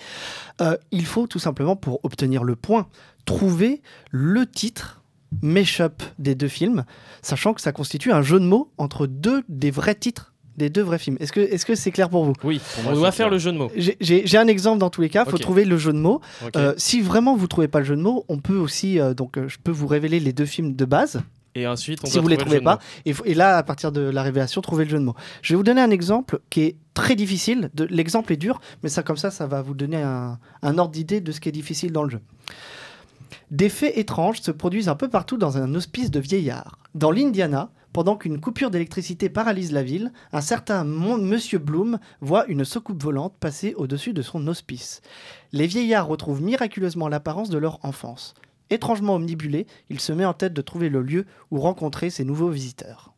[0.62, 2.88] Euh, il faut tout simplement, pour obtenir le point,
[3.26, 3.82] trouver
[4.12, 5.02] le titre
[5.42, 6.86] Meshup des deux films,
[7.22, 10.82] sachant que ça constitue un jeu de mots entre deux des vrais titres des deux
[10.82, 11.18] vrais films.
[11.20, 12.34] Est-ce que est-ce que c'est clair pour vous?
[12.44, 13.14] Oui, moi, on doit clair.
[13.14, 13.72] faire le jeu de mots.
[13.76, 15.24] J'ai- un exemple dans tous les cas.
[15.26, 16.22] Il faut trouver le jeu de mots.
[16.56, 19.38] Euh, si vraiment vous trouvez pas le jeu de mots, on peut aussi euh, donc
[19.38, 21.22] euh, je peux vous révéler les deux films de base
[21.56, 23.26] Et ensuite, on si vous les trouver le trouvez pas.
[23.26, 25.16] Et, là, à partir de la révélation, trouver le jeu de mots.
[25.42, 27.70] Je vais vous donner un exemple qui est très difficile.
[27.90, 31.22] L'exemple est dur, mais ça comme ça, ça va vous donner un, un ordre d'idée
[31.22, 32.22] de ce qui est difficile dans le jeu.
[33.52, 36.80] Des faits étranges se produisent un peu partout dans un hospice de vieillards.
[36.96, 42.46] Dans l'Indiana, pendant qu'une coupure d'électricité paralyse la ville, un certain mon- Monsieur Bloom voit
[42.48, 45.02] une soucoupe volante passer au-dessus de son hospice.
[45.52, 48.34] Les vieillards retrouvent miraculeusement l'apparence de leur enfance.
[48.72, 52.50] Étrangement omnibulé, il se met en tête de trouver le lieu où rencontrer ses nouveaux
[52.50, 53.13] visiteurs.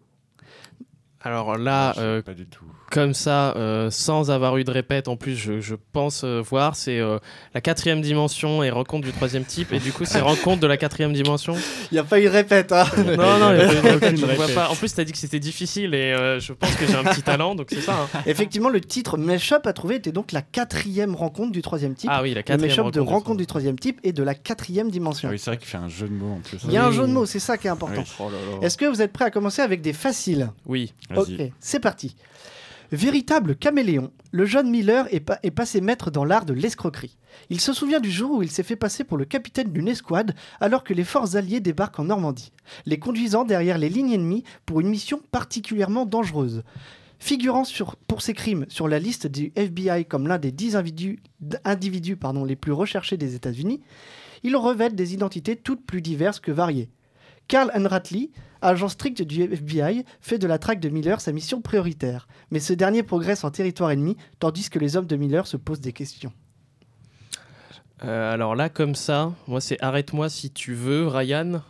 [1.25, 2.65] Alors là, sais euh, pas du tout.
[2.91, 6.75] comme ça, euh, sans avoir eu de répète, en plus, je, je pense euh, voir,
[6.75, 7.17] c'est euh,
[7.55, 9.73] la quatrième dimension et rencontre du troisième type.
[9.73, 11.55] Et du coup, c'est rencontre de la quatrième dimension.
[11.91, 13.81] Il n'y a pas eu de répète, hein Non, non, il y a pas eu
[13.81, 14.69] de Aucune répète, je vois pas.
[14.69, 17.23] En plus, t'as dit que c'était difficile et euh, je pense que j'ai un petit
[17.23, 18.07] talent, donc c'est ça.
[18.13, 18.19] hein.
[18.27, 22.11] Effectivement, le titre Meshup à trouver était donc la quatrième rencontre du troisième type.
[22.13, 24.35] Ah oui, la le quatrième Meshup de rencontre rencontre du troisième type et de la
[24.35, 25.27] quatrième dimension.
[25.29, 26.59] Ah oui, c'est vrai qu'il fait un jeu de mots en plus.
[26.65, 28.03] Il y a un jeu de mots, c'est ça qui est important.
[28.19, 28.25] Oui.
[28.53, 28.59] Oh.
[28.61, 30.51] Est-ce que vous êtes prêts à commencer avec des faciles?
[30.67, 30.93] Oui.
[31.19, 32.15] Ok, c'est parti.
[32.91, 37.17] Véritable caméléon, le jeune Miller est, pa- est passé maître dans l'art de l'escroquerie.
[37.49, 40.35] Il se souvient du jour où il s'est fait passer pour le capitaine d'une escouade
[40.61, 42.51] alors que les forces alliées débarquent en Normandie,
[42.85, 46.63] les conduisant derrière les lignes ennemies pour une mission particulièrement dangereuse.
[47.17, 47.63] Figurant
[48.07, 51.19] pour ses crimes sur la liste du FBI comme l'un des dix individus,
[51.63, 53.81] individus les plus recherchés des États-Unis,
[54.43, 56.89] il revêt des identités toutes plus diverses que variées.
[57.47, 58.31] Carl Unratley,
[58.61, 62.73] agent strict du FBI, fait de la traque de Miller sa mission prioritaire, mais ce
[62.73, 66.33] dernier progresse en territoire ennemi, tandis que les hommes de Miller se posent des questions.
[68.03, 71.61] Euh, alors là, comme ça, moi, c'est arrête-moi si tu veux, Ryan.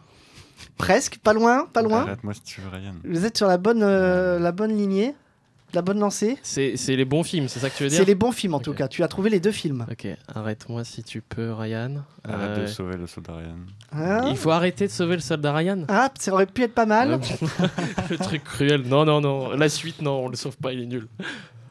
[0.77, 2.01] Presque, pas loin, pas loin.
[2.01, 2.95] Arrête-moi si tu veux, Ryan.
[3.03, 5.13] Vous êtes sur la bonne, euh, la bonne lignée,
[5.75, 6.37] la bonne lancée.
[6.43, 8.59] C'est les bons films, c'est ça que tu veux dire C'est les bons films en
[8.59, 8.87] tout cas.
[8.87, 9.85] Tu as trouvé les deux films.
[9.91, 12.03] Ok, arrête-moi si tu peux, Ryan.
[12.23, 13.55] Arrête Euh, de sauver le soldat Ryan.
[13.91, 15.83] Hein il faut arrêter de sauver le soldat Ryan.
[15.87, 17.13] Ah, ça aurait pu être pas mal.
[17.13, 17.17] Euh,
[18.09, 18.81] le truc cruel.
[18.87, 19.51] Non, non, non.
[19.51, 21.07] La suite, non, on le sauve pas, il est nul.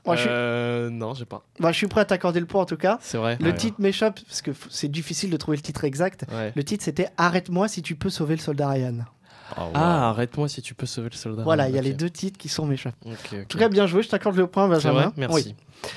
[0.06, 1.42] Moi, je, suis, Euh, Non, j'ai pas.
[1.60, 2.98] bah, je suis prêt à t'accorder le point en tout cas.
[3.00, 3.38] C'est vrai.
[3.40, 3.54] Le Ouais.
[3.56, 6.26] titre m'échappe parce que c'est difficile de trouver le titre exact.
[6.30, 6.52] Ouais.
[6.54, 9.06] Le titre c'était Arrête-moi si tu peux sauver le soldat Ryan.
[9.56, 9.70] Oh, wow.
[9.74, 11.42] Ah, arrête-moi si tu peux sauver le soldat.
[11.42, 12.94] Voilà, il y a les deux titres qui sont m'échappent.
[13.04, 13.38] Ok, ok.
[13.40, 15.12] En tout cas, bien joué, je t'accorde le point, Benjamin.
[15.16, 15.34] Merci.
[15.34, 15.90] Oui.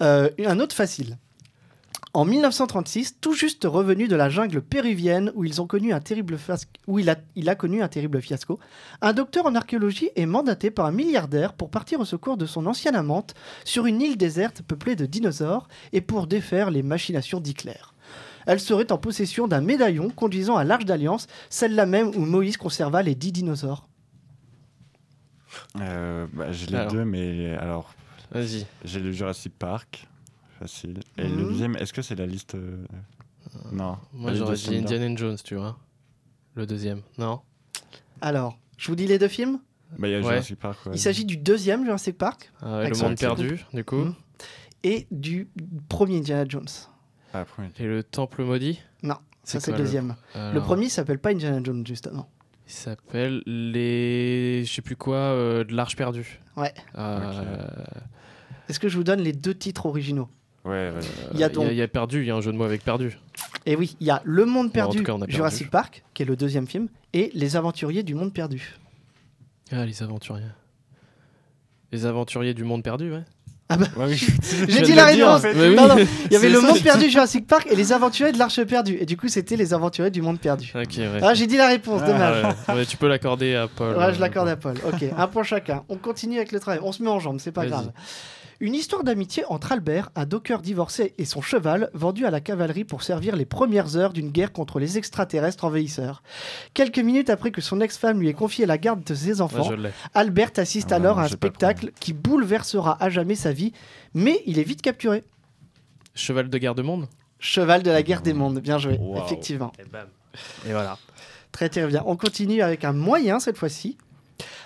[0.00, 1.16] Euh, un autre facile.
[2.14, 6.36] En 1936, tout juste revenu de la jungle péruvienne où, ils ont connu un terrible
[6.36, 8.60] fiasco, où il, a, il a connu un terrible fiasco,
[9.00, 12.66] un docteur en archéologie est mandaté par un milliardaire pour partir au secours de son
[12.66, 13.32] ancienne amante
[13.64, 17.80] sur une île déserte peuplée de dinosaures et pour défaire les machinations d'Hitler.
[18.46, 23.02] Elle serait en possession d'un médaillon conduisant à l'Arche d'Alliance, celle-là même où Moïse conserva
[23.02, 23.88] les dix dinosaures.
[25.80, 26.92] Euh, bah, j'ai les Alors.
[26.92, 27.94] deux, mais alors,
[28.30, 28.66] Vas-y.
[28.84, 30.06] j'ai le Jurassic Park.
[30.58, 31.00] Facile.
[31.18, 32.84] Et le deuxième, est-ce que c'est la liste euh,
[33.72, 33.98] Non.
[34.12, 34.76] Moi, j'aurais dit.
[34.76, 35.76] Indiana Jones, tu vois.
[36.54, 37.02] Le deuxième.
[37.18, 37.40] Non
[38.20, 39.58] Alors, je vous dis les deux films
[39.98, 40.24] Bah, il y a Ouais.
[40.24, 40.86] Jurassic Park.
[40.86, 40.92] ouais.
[40.94, 43.96] Il s'agit du deuxième Jurassic Park Ah ouais, Le monde perdu, du coup.
[43.96, 44.14] Mhm.
[44.84, 45.48] et du
[45.88, 46.68] premier Indiana Jones.
[47.34, 47.44] Ah.
[47.78, 50.14] Et le temple maudit Non, Ça, c'est le deuxième.
[50.34, 52.28] Le Alors, premier s'appelle pas Indiana Jones, justement.
[52.66, 54.62] Il s'appelle les.
[54.64, 56.40] Je sais plus quoi, euh, de l'Arche perdue.
[56.56, 56.72] Ouais.
[56.96, 57.64] Euh,
[58.68, 60.28] Est-ce que je vous donne les deux titres originaux
[60.64, 61.00] Ouais, ouais.
[61.34, 62.64] Il y a donc- il y a perdu, il y a un jeu de mots
[62.64, 63.18] avec perdu.
[63.66, 65.32] Et oui, il y a Le Monde Perdu, cas, perdu.
[65.32, 68.76] Jurassic Park, qui est le deuxième film, et Les Aventuriers du Monde Perdu.
[69.72, 70.44] Ah, les aventuriers.
[71.90, 73.24] Les aventuriers du monde perdu, ouais.
[73.70, 74.26] Ouais, oui.
[74.68, 75.54] J'ai dit la réponse en fait.
[75.54, 75.76] Mais oui.
[75.76, 78.38] Non, non, il y avait Le ça, Monde Perdu, Jurassic Park, et Les Aventuriers de
[78.38, 78.98] l'Arche Perdue.
[79.00, 80.70] Et du coup, c'était Les Aventuriers du Monde Perdu.
[80.74, 80.84] Ouais.
[81.22, 82.44] Ah, j'ai dit la réponse, Ah, dommage.
[82.68, 83.96] Ouais, ouais, tu peux l'accorder à Paul.
[83.96, 84.74] Ouais, je euh, l'accorde à Paul.
[84.86, 85.84] Ok, un point chacun.
[85.88, 86.80] On continue avec le travail.
[86.82, 87.90] On se met en jambe, c'est pas grave.
[88.62, 92.84] Une histoire d'amitié entre Albert, un docker divorcé, et son cheval, vendu à la cavalerie
[92.84, 96.22] pour servir les premières heures d'une guerre contre les extraterrestres envahisseurs.
[96.72, 99.68] Quelques minutes après que son ex-femme lui ait confié la garde de ses enfants.
[100.14, 103.72] Albert assiste Ah, alors non, à un spectacle qui bouleversera à jamais sa vie,
[104.14, 105.24] mais il est vite capturé.
[106.14, 107.08] Cheval de guerre de monde?
[107.40, 109.24] Cheval de la guerre des mondes, bien joué, Wow.
[109.24, 109.72] effectivement.
[109.80, 110.06] Et bam.
[110.68, 110.98] Et voilà.
[111.50, 112.04] Très très bien.
[112.06, 113.98] On continue avec un moyen cette fois-ci.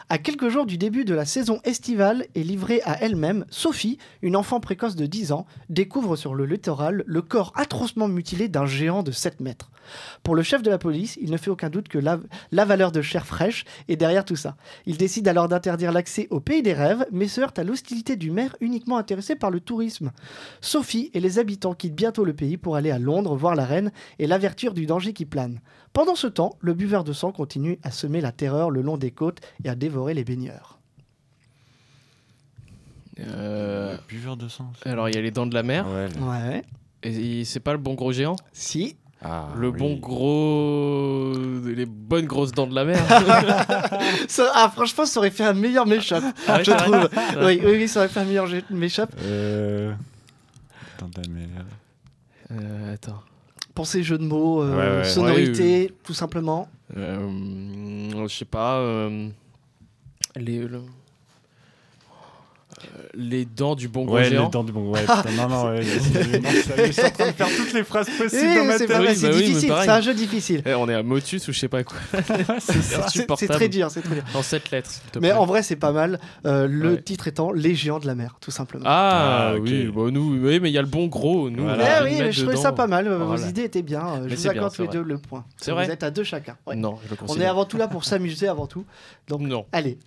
[0.08, 4.36] À quelques jours du début de la saison estivale et livrée à elle-même, Sophie, une
[4.36, 9.02] enfant précoce de 10 ans, découvre sur le littoral le corps atrocement mutilé d'un géant
[9.02, 9.68] de 7 mètres.
[10.22, 12.18] Pour le chef de la police, il ne fait aucun doute que la,
[12.52, 14.56] la valeur de chair fraîche est derrière tout ça.
[14.86, 18.30] Il décide alors d'interdire l'accès au pays des rêves, mais se heurte à l'hostilité du
[18.30, 20.12] maire uniquement intéressé par le tourisme.
[20.60, 23.92] Sophie et les habitants quittent bientôt le pays pour aller à Londres voir la reine
[24.18, 25.60] et l'avertir du danger qui plane.
[25.92, 29.10] Pendant ce temps, le buveur de sang continue à semer la terreur le long des
[29.10, 30.78] côtes et à dévorer les baigneurs.
[33.18, 34.70] Euh, Le buveur de sang.
[34.82, 35.86] c'est- alors, il y a les dents de la mer.
[36.20, 36.62] Ouais.
[37.02, 38.36] Et c'est pas le bon gros géant?
[38.52, 38.96] Si.
[39.22, 39.78] Ah, Le oui.
[39.78, 41.32] bon gros.
[41.64, 42.98] Les bonnes grosses dents de la mer.
[44.28, 47.08] Ça- ah, franchement, ça aurait fait un meilleur mashup, Ah je trouve.
[47.44, 49.08] oui, oui, oui, ça aurait fait un meilleur mashup.
[49.22, 49.92] Euh.
[50.98, 51.48] Dans de la mer.
[52.52, 53.22] Euh, attends.
[53.74, 55.04] Pour ces jeux de mots, euh, Ouais, ouais.
[55.04, 56.68] sonorité, tout simplement.
[56.96, 58.76] Euh, je sais pas.
[58.76, 59.28] euh,
[60.36, 60.58] les.
[60.60, 60.80] le- euh,
[63.14, 64.90] les dents du bon gros Ouais, les dents du bon.
[64.90, 65.82] Ouais, putain, non, non, ouais.
[65.82, 68.96] je- suis en train de faire toutes les phrases possibles dans ma c'est tête.
[69.16, 70.62] c'est bah difficile, c'est un jeu difficile.
[70.66, 71.96] Eh, on est à Motus ou je sais pas quoi.
[73.36, 74.24] C'est très dur, c'est très dur.
[74.32, 76.18] Dans cette lettre, s'il te Mais en vrai, c'est pas mal.
[76.46, 77.02] Euh, le Ouais.
[77.02, 78.84] titre étant Les géants de la mer, tout simplement.
[78.86, 81.50] Ah, Ah, oui, bon, nous, oui, mais il y a le bon gros.
[81.50, 81.84] Nous, Voilà.
[81.84, 83.06] on a envie de oui, je trouvais ça pas mal.
[83.08, 84.20] euh, Vos idées étaient bien.
[84.22, 84.96] Mais Je c'est vous accorde tous les vrai.
[84.98, 85.44] deux le point.
[85.56, 86.56] C'est Vous vrai êtes à deux chacun.
[86.74, 88.84] Non, je le On est avant tout là pour s'amuser avant tout.
[89.28, 89.66] Donc, Non.
[89.72, 89.98] allez.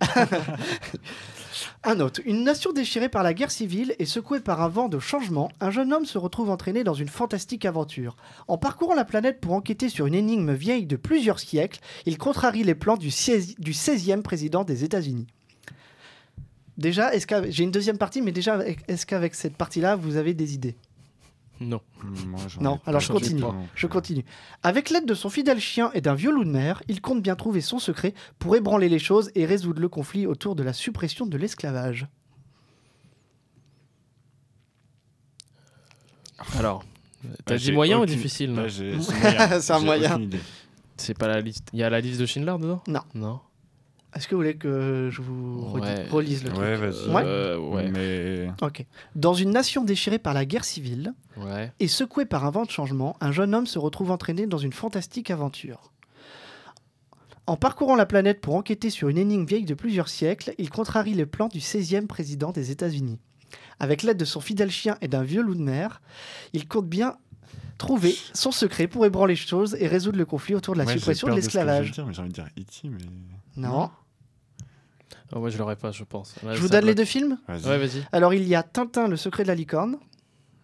[1.82, 2.20] un autre.
[2.26, 5.70] Une nation déchirée par la guerre civile et secouée par un vent de changement, un
[5.70, 8.16] jeune homme se retrouve entraîné dans une fantastique aventure.
[8.48, 12.64] En parcourant la planète pour enquêter sur une énigme vieille de plusieurs siècles, il contrarie
[12.64, 15.26] les plans du, siège- du 16e président des États-Unis.
[16.76, 17.10] Déjà,
[17.48, 18.58] j'ai une deuxième partie, mais déjà,
[18.88, 20.76] est-ce qu'avec cette partie-là, vous avez des idées?
[21.60, 21.80] Non.
[22.26, 23.42] Moi, Non, alors je continue.
[23.42, 24.24] pas Je continue.
[24.62, 27.36] Avec l'aide de son fidèle chien et d'un vieux loup de mer, il compte bien
[27.36, 31.26] trouver son secret pour ébranler les choses et résoudre le conflit autour de la suppression
[31.26, 32.06] de l'esclavage.
[36.58, 36.84] Alors,
[37.44, 38.56] t'as dit moyen ou difficile
[39.60, 40.18] c'est un moyen.
[40.96, 41.68] C'est pas la liste.
[41.74, 42.82] Il y a la liste de Schindler dedans?
[42.86, 43.00] Non.
[43.14, 43.40] Non.
[44.14, 46.06] Est-ce que vous voulez que je vous Ouais.
[46.10, 47.08] relise le truc Ouais, vas-y.
[47.10, 47.22] Ouais.
[47.24, 47.90] Euh, ouais.
[47.90, 48.50] Mais.
[48.60, 48.84] Ok.
[49.14, 51.72] Dans une nation déchirée par la guerre civile Ouais.
[51.78, 54.72] et secouée par un vent de changement, un jeune homme se retrouve entraîné dans une
[54.72, 55.92] fantastique aventure.
[57.46, 61.14] En parcourant la planète pour enquêter sur une énigme vieille de plusieurs siècles, il contrarie
[61.14, 63.18] les plans du 16e président des États-Unis.
[63.80, 66.00] Avec l'aide de son fidèle chien et d'un vieux loup de mer,
[66.52, 67.16] il compte bien
[67.78, 70.92] trouver son secret pour ébranler les choses et résoudre le conflit autour de la Ouais,
[70.92, 71.92] suppression de l'esclavage.
[71.94, 72.98] J'ai envie de dire E.T., mais.
[73.56, 73.90] Non.
[75.32, 76.34] Oh, moi, je l'aurais pas, je pense.
[76.42, 77.64] Là, Je vous donne les deux films Vas-y.
[77.66, 78.04] Ouais, vas-y.
[78.12, 79.96] Alors il y a Tintin, le secret de la licorne,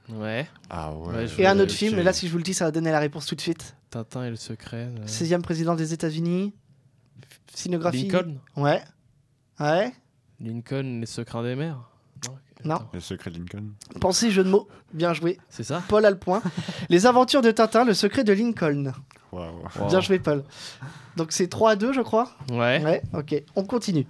[0.09, 0.47] Ouais.
[0.71, 1.27] Ah ouais.
[1.39, 3.01] Et un autre film, et là si je vous le dis, ça va donner la
[3.01, 3.75] réponse tout de suite.
[3.91, 4.89] Tintin et le secret.
[5.01, 6.55] euh, 16e président des États-Unis,
[7.53, 8.09] scénographie.
[8.09, 8.83] Lincoln Ouais.
[9.59, 9.93] Ouais.
[10.41, 11.79] Lincoln, les secrets des mers
[12.65, 12.81] Non.
[12.93, 13.71] Le secret de Lincoln.
[14.01, 14.69] Pensez jeu de mots.
[14.93, 15.39] Bien joué.
[15.49, 16.43] C'est ça Paul a le point.
[16.89, 18.93] Les aventures de Tintin, le secret de Lincoln.
[19.33, 19.65] Wow.
[19.89, 20.45] Bien joué, Paul.
[21.17, 22.83] Donc c'est 3 à 2, je crois Ouais.
[22.85, 23.43] Ouais, ok.
[23.57, 24.07] On continue.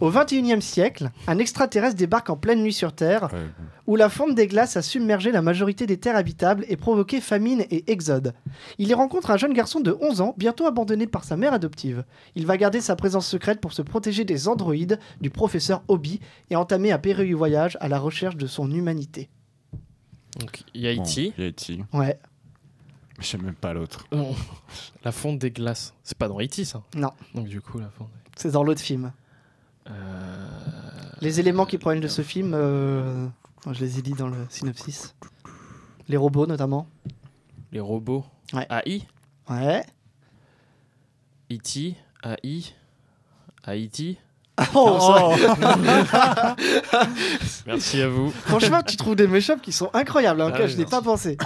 [0.00, 3.46] Au 21e siècle, un extraterrestre débarque en pleine nuit sur Terre, Ouais,
[3.88, 7.64] où la fonte des glaces a submergé la majorité des terres habitables et provoqué famine
[7.70, 8.32] et exode.
[8.78, 12.04] Il y rencontre un jeune garçon de 11 ans, bientôt abandonné par sa mère adoptive.
[12.36, 16.54] Il va garder sa présence secrète pour se protéger des androïdes du professeur Obi et
[16.56, 19.28] entamer un périlleux voyage à la recherche de son humanité.
[20.38, 21.32] Donc, il y a Bon, E.T.
[21.36, 21.78] Il y a E.T.
[21.92, 22.18] Ouais,
[23.18, 24.06] Mais je sais même pas l'autre.
[25.04, 25.92] La fonte des glaces.
[26.04, 26.64] C'est pas dans E.T.
[26.64, 26.82] ça?
[26.94, 27.10] Non.
[27.34, 28.10] Donc, du coup, la fonte.
[28.36, 29.10] c'est dans l'autre film.
[29.90, 29.94] Euh...
[31.20, 33.26] Les éléments qui proviennent de ce film, euh,
[33.70, 35.14] je les ai dit dans le synopsis.
[36.08, 36.88] Les robots notamment.
[37.72, 38.24] Les robots.
[38.52, 38.66] Ouais.
[38.70, 39.02] AI
[39.50, 39.84] Ouais.
[41.50, 41.96] E.T.
[42.24, 42.64] AI
[43.64, 44.18] Haïti
[44.74, 44.98] Oh,
[45.36, 46.56] ça-
[47.66, 48.30] Merci à vous.
[48.30, 51.36] Franchement, tu trouves des mashups qui sont incroyables, hein, Ah je n'ai pas pensé.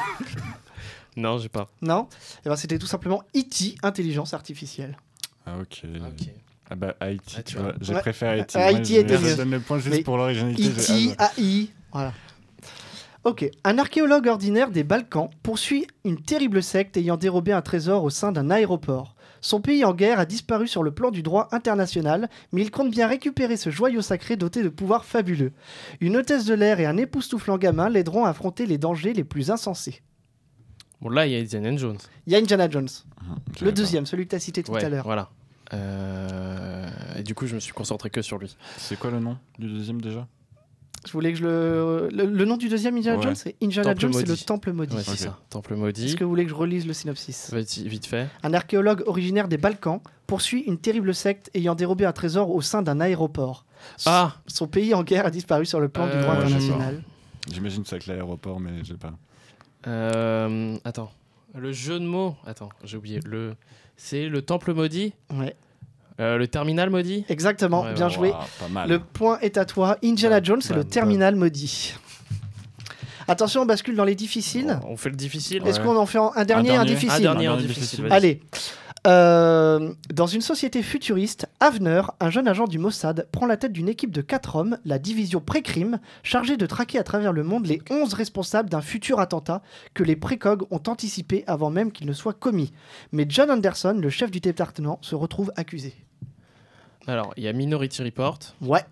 [1.16, 1.68] Non, j'ai pas.
[1.82, 2.08] Non?
[2.44, 4.96] Eh ben, C'était tout simplement E.T., intelligence artificielle.
[5.44, 5.82] Ah ok.
[6.06, 6.28] Ok.
[6.72, 7.74] Ah bah Haïti, Ah, tu vois.
[7.82, 8.00] J'ai Ouais.
[8.00, 8.56] préféré Haïti.
[8.58, 9.36] Ah, Haïti je- était je mieux.
[9.36, 10.68] donne le point juste Mais pour l'originalité.
[10.68, 12.12] E.T., AI, voilà.
[13.24, 18.10] Ok, un archéologue ordinaire des Balkans poursuit une terrible secte ayant dérobé un trésor au
[18.10, 19.14] sein d'un aéroport.
[19.42, 22.90] Son pays en guerre a disparu sur le plan du droit international, mais il compte
[22.90, 25.52] bien récupérer ce joyau sacré doté de pouvoirs fabuleux.
[26.00, 29.50] Une hôtesse de l'air et un époustouflant gamin l'aideront à affronter les dangers les plus
[29.50, 30.00] insensés.
[31.00, 31.98] Bon, là, il y a Indiana Jones.
[32.26, 32.88] Il y a Indiana Jones,
[33.58, 35.04] je le deuxième, celui que tu as cité tout ouais, à l'heure.
[35.04, 35.28] voilà.
[35.72, 38.56] Euh, Et du coup, je me suis concentré que sur lui.
[38.76, 40.26] C'est quoi le nom du deuxième déjà?
[41.04, 42.08] Je voulais que je le...
[42.12, 42.26] le.
[42.26, 43.24] le nom du deuxième Indiana Ouais.
[43.24, 44.36] Jones, c'est Indiana Temple Jones, c'est le.
[44.36, 44.94] Temple maudit.
[44.96, 45.38] Ouais, c'est ça.
[45.50, 46.14] Temple Est-ce maudit.
[46.14, 47.50] que vous voulez que je relise le synopsis?
[47.52, 48.28] Vas-y, vite fait.
[48.44, 52.82] Un archéologue originaire des Balkans poursuit une terrible secte ayant dérobé un trésor au sein
[52.82, 53.64] d'un aéroport.
[53.98, 56.44] S- Ah Son pays en guerre a disparu sur le plan du Euh, droit ouais,
[56.44, 57.02] international.
[57.50, 59.14] J'imagine que c'est avec l'aéroport, mais je sais pas.
[59.88, 61.10] euh, Attends.
[61.56, 62.36] Le jeu de mots.
[62.46, 63.18] Attends, j'ai oublié.
[63.26, 63.56] Le...
[63.96, 65.54] C'est le temple maudit Ouais.
[66.20, 68.32] Euh, Le terminal maudit Exactement, Ouais, bien ouais, joué.
[68.60, 68.88] Pas mal.
[68.88, 69.96] Le point est à toi.
[70.04, 71.94] Indiana Bam, Jones, c'est le bam, terminal maudit.
[73.28, 74.78] Attention, on bascule dans les difficiles.
[74.86, 75.86] On fait le difficile Est-ce Ouais.
[75.86, 76.90] qu'on en fait un, un dernier, un, dernier.
[76.94, 77.74] difficile Un dernier Un difficile.
[77.82, 78.02] difficile.
[78.02, 78.12] vas-y.
[78.12, 78.40] Allez.
[79.04, 83.88] Euh, dans une société futuriste, Avner, un jeune agent du Mossad, prend la tête d'une
[83.88, 87.82] équipe de 4 hommes, la division pré-crime, chargée de traquer à travers le monde les
[87.90, 89.62] 11 responsables d'un futur attentat
[89.94, 92.72] que les précogs ont anticipé avant même qu'il ne soit commis.
[93.10, 95.94] Mais John Anderson, le chef du département, se retrouve accusé.
[97.08, 98.38] Alors, il y a Minority Report.
[98.60, 98.84] Ouais,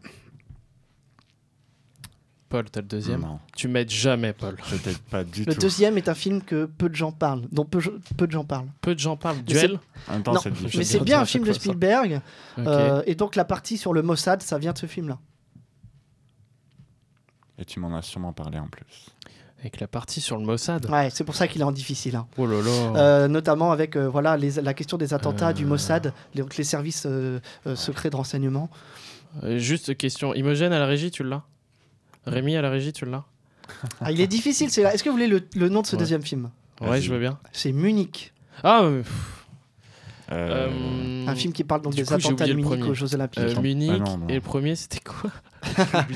[2.50, 3.20] Paul, t'as le deuxième.
[3.22, 4.56] Non, Tu m'aides jamais, Paul.
[4.82, 5.60] t'aide pas du le tout.
[5.60, 7.80] deuxième est un film que peu de gens parlent, dont peu,
[8.18, 8.66] peu de gens parlent.
[8.82, 9.36] Peu de gens parlent.
[9.36, 9.78] Mais Duel
[10.08, 11.52] En même temps, Non, c'est Mais c'est bien un film de.
[11.52, 12.20] Spielberg,
[12.58, 12.64] Ok.
[12.66, 15.18] euh, et donc la partie sur le Mossad, ça vient de ce film-là.
[17.58, 19.06] Et tu m'en as sûrement parlé en plus.
[19.60, 20.88] Avec la partie sur le Mossad.
[20.90, 22.16] Ouais, c'est pour ça qu'il est en difficile.
[22.16, 22.26] hein.
[22.38, 22.70] Oh là là.
[22.98, 25.52] Euh, notamment avec euh, voilà, les- la question des attentats Euh.
[25.52, 28.70] du Mossad, les, donc les services euh, euh, secrets de renseignement.
[29.44, 30.34] Euh, juste question.
[30.34, 31.42] Imogène à la régie, tu l'as?
[32.26, 33.24] Rémi à la régie, tu l'as
[34.00, 34.92] Ah, il est difficile, c'est là.
[34.94, 36.00] Est-ce que vous voulez le, le nom de ce Ouais.
[36.00, 36.50] deuxième film
[36.80, 37.38] Ouais, je veux bien.
[37.52, 39.02] C'est Munich, Ah, euh,
[40.32, 43.42] Euh, un film qui parle donc du des coup, attentats de Munich aux Jeux Olympiques.
[43.42, 43.90] euh, Ah Munich.
[43.90, 44.28] non, non.
[44.28, 45.30] Et le premier, c'était quoi.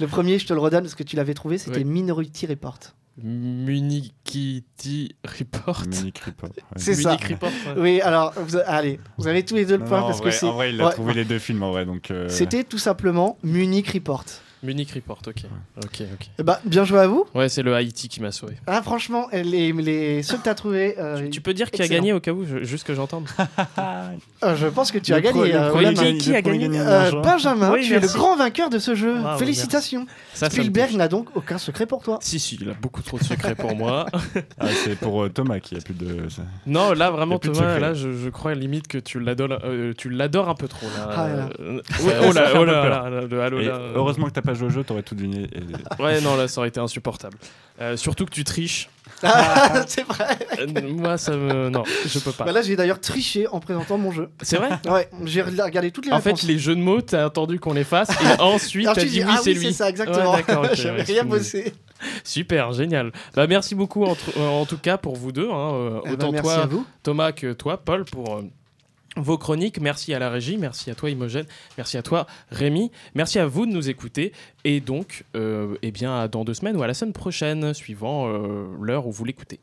[0.00, 1.84] Le premier, je te le redonne parce que tu l'avais trouvé, c'était Ouais.
[1.84, 2.78] Minority Report.
[3.22, 5.82] Munikity Report.
[5.86, 6.50] Munich Report.
[6.50, 6.62] ouais.
[6.76, 7.10] C'est ça.
[7.10, 7.50] Munich Report.
[7.50, 7.74] ouais.
[7.80, 10.22] Oui, alors, vous, a- allez, vous avez tous les deux le point non, parce en
[10.24, 10.46] que vrai, c'est.
[10.46, 12.10] en vrai, il a Ouais, trouvé les deux films en vrai, donc.
[12.10, 14.24] euh, C'était tout simplement Munich Report.
[14.62, 15.42] Munich Report, ok.
[15.84, 16.30] Ok, ok.
[16.38, 17.26] Eh bah, bien joué à vous.
[17.34, 18.54] Ouais, c'est le Haïti qui m'a sauvé.
[18.66, 21.88] Ah, franchement, les, les, ceux que tu as trouvés, euh, Tu peux dire qui a
[21.88, 23.26] gagné au cas où, je- juste que j'entende
[23.78, 25.52] euh, je pense que tu as Le gagné.
[25.52, 27.20] le euh, qui- qui a gagné Euh, l'argent.
[27.20, 29.18] Benjamin, Oui, tu es le grand vainqueur de ce jeu.
[29.20, 30.06] Bravo, Félicitations.
[30.34, 32.18] Ça, Spielberg n'a donc aucun secret pour toi.
[32.22, 34.06] Si, si, il a beaucoup trop de secrets pour moi.
[34.60, 36.26] Ah, c'est pour euh, Thomas qui a plus de.
[36.66, 40.48] Non, là vraiment Thomas, là je, je crois limite que tu l'adores, euh, tu l'adores
[40.48, 41.08] un peu trop là.
[41.10, 41.48] Ah, là.
[41.60, 41.80] Euh,
[42.26, 43.80] oh là, oh là, là.
[43.94, 45.48] heureusement que t'as pas joué au jeu, t'aurais tout deviné.
[45.52, 47.36] et- Ouais, non, là ça aurait été insupportable.
[47.80, 48.88] Euh, surtout que tu triches.
[49.22, 50.36] Ah, c'est vrai.
[50.58, 51.68] Euh, moi, ça me.
[51.68, 52.44] Non, je peux pas.
[52.44, 54.30] Bah là, j'ai d'ailleurs triché en présentant mon jeu.
[54.42, 56.40] C'est vrai Ouais, j'ai regardé toutes les En réponses.
[56.40, 59.12] fait, les jeux de mots, t'as attendu qu'on les fasse et ensuite t'as tu dit
[59.12, 59.66] dis, oui, ah c'est oui, lui.
[59.66, 60.32] c'est ça, exactement.
[60.32, 61.72] Ouais, d'accord, ok, J'avais ouais, rien bossé.
[62.24, 63.12] Super, génial.
[63.34, 65.48] Bah, merci beaucoup en, euh, en tout cas pour vous deux.
[65.50, 66.86] hein, euh, Eh ben, autant merci toi, à vous.
[67.02, 68.42] Thomas que toi, Paul, pour euh,
[69.20, 69.80] vos chroniques.
[69.80, 71.46] Merci à la régie, merci à toi Imogène,
[71.76, 74.32] merci à toi Rémi, merci à vous de nous écouter
[74.64, 78.66] et donc euh, eh bien dans deux semaines ou à la semaine prochaine, suivant euh,
[78.80, 79.60] l'heure où vous l'écoutez.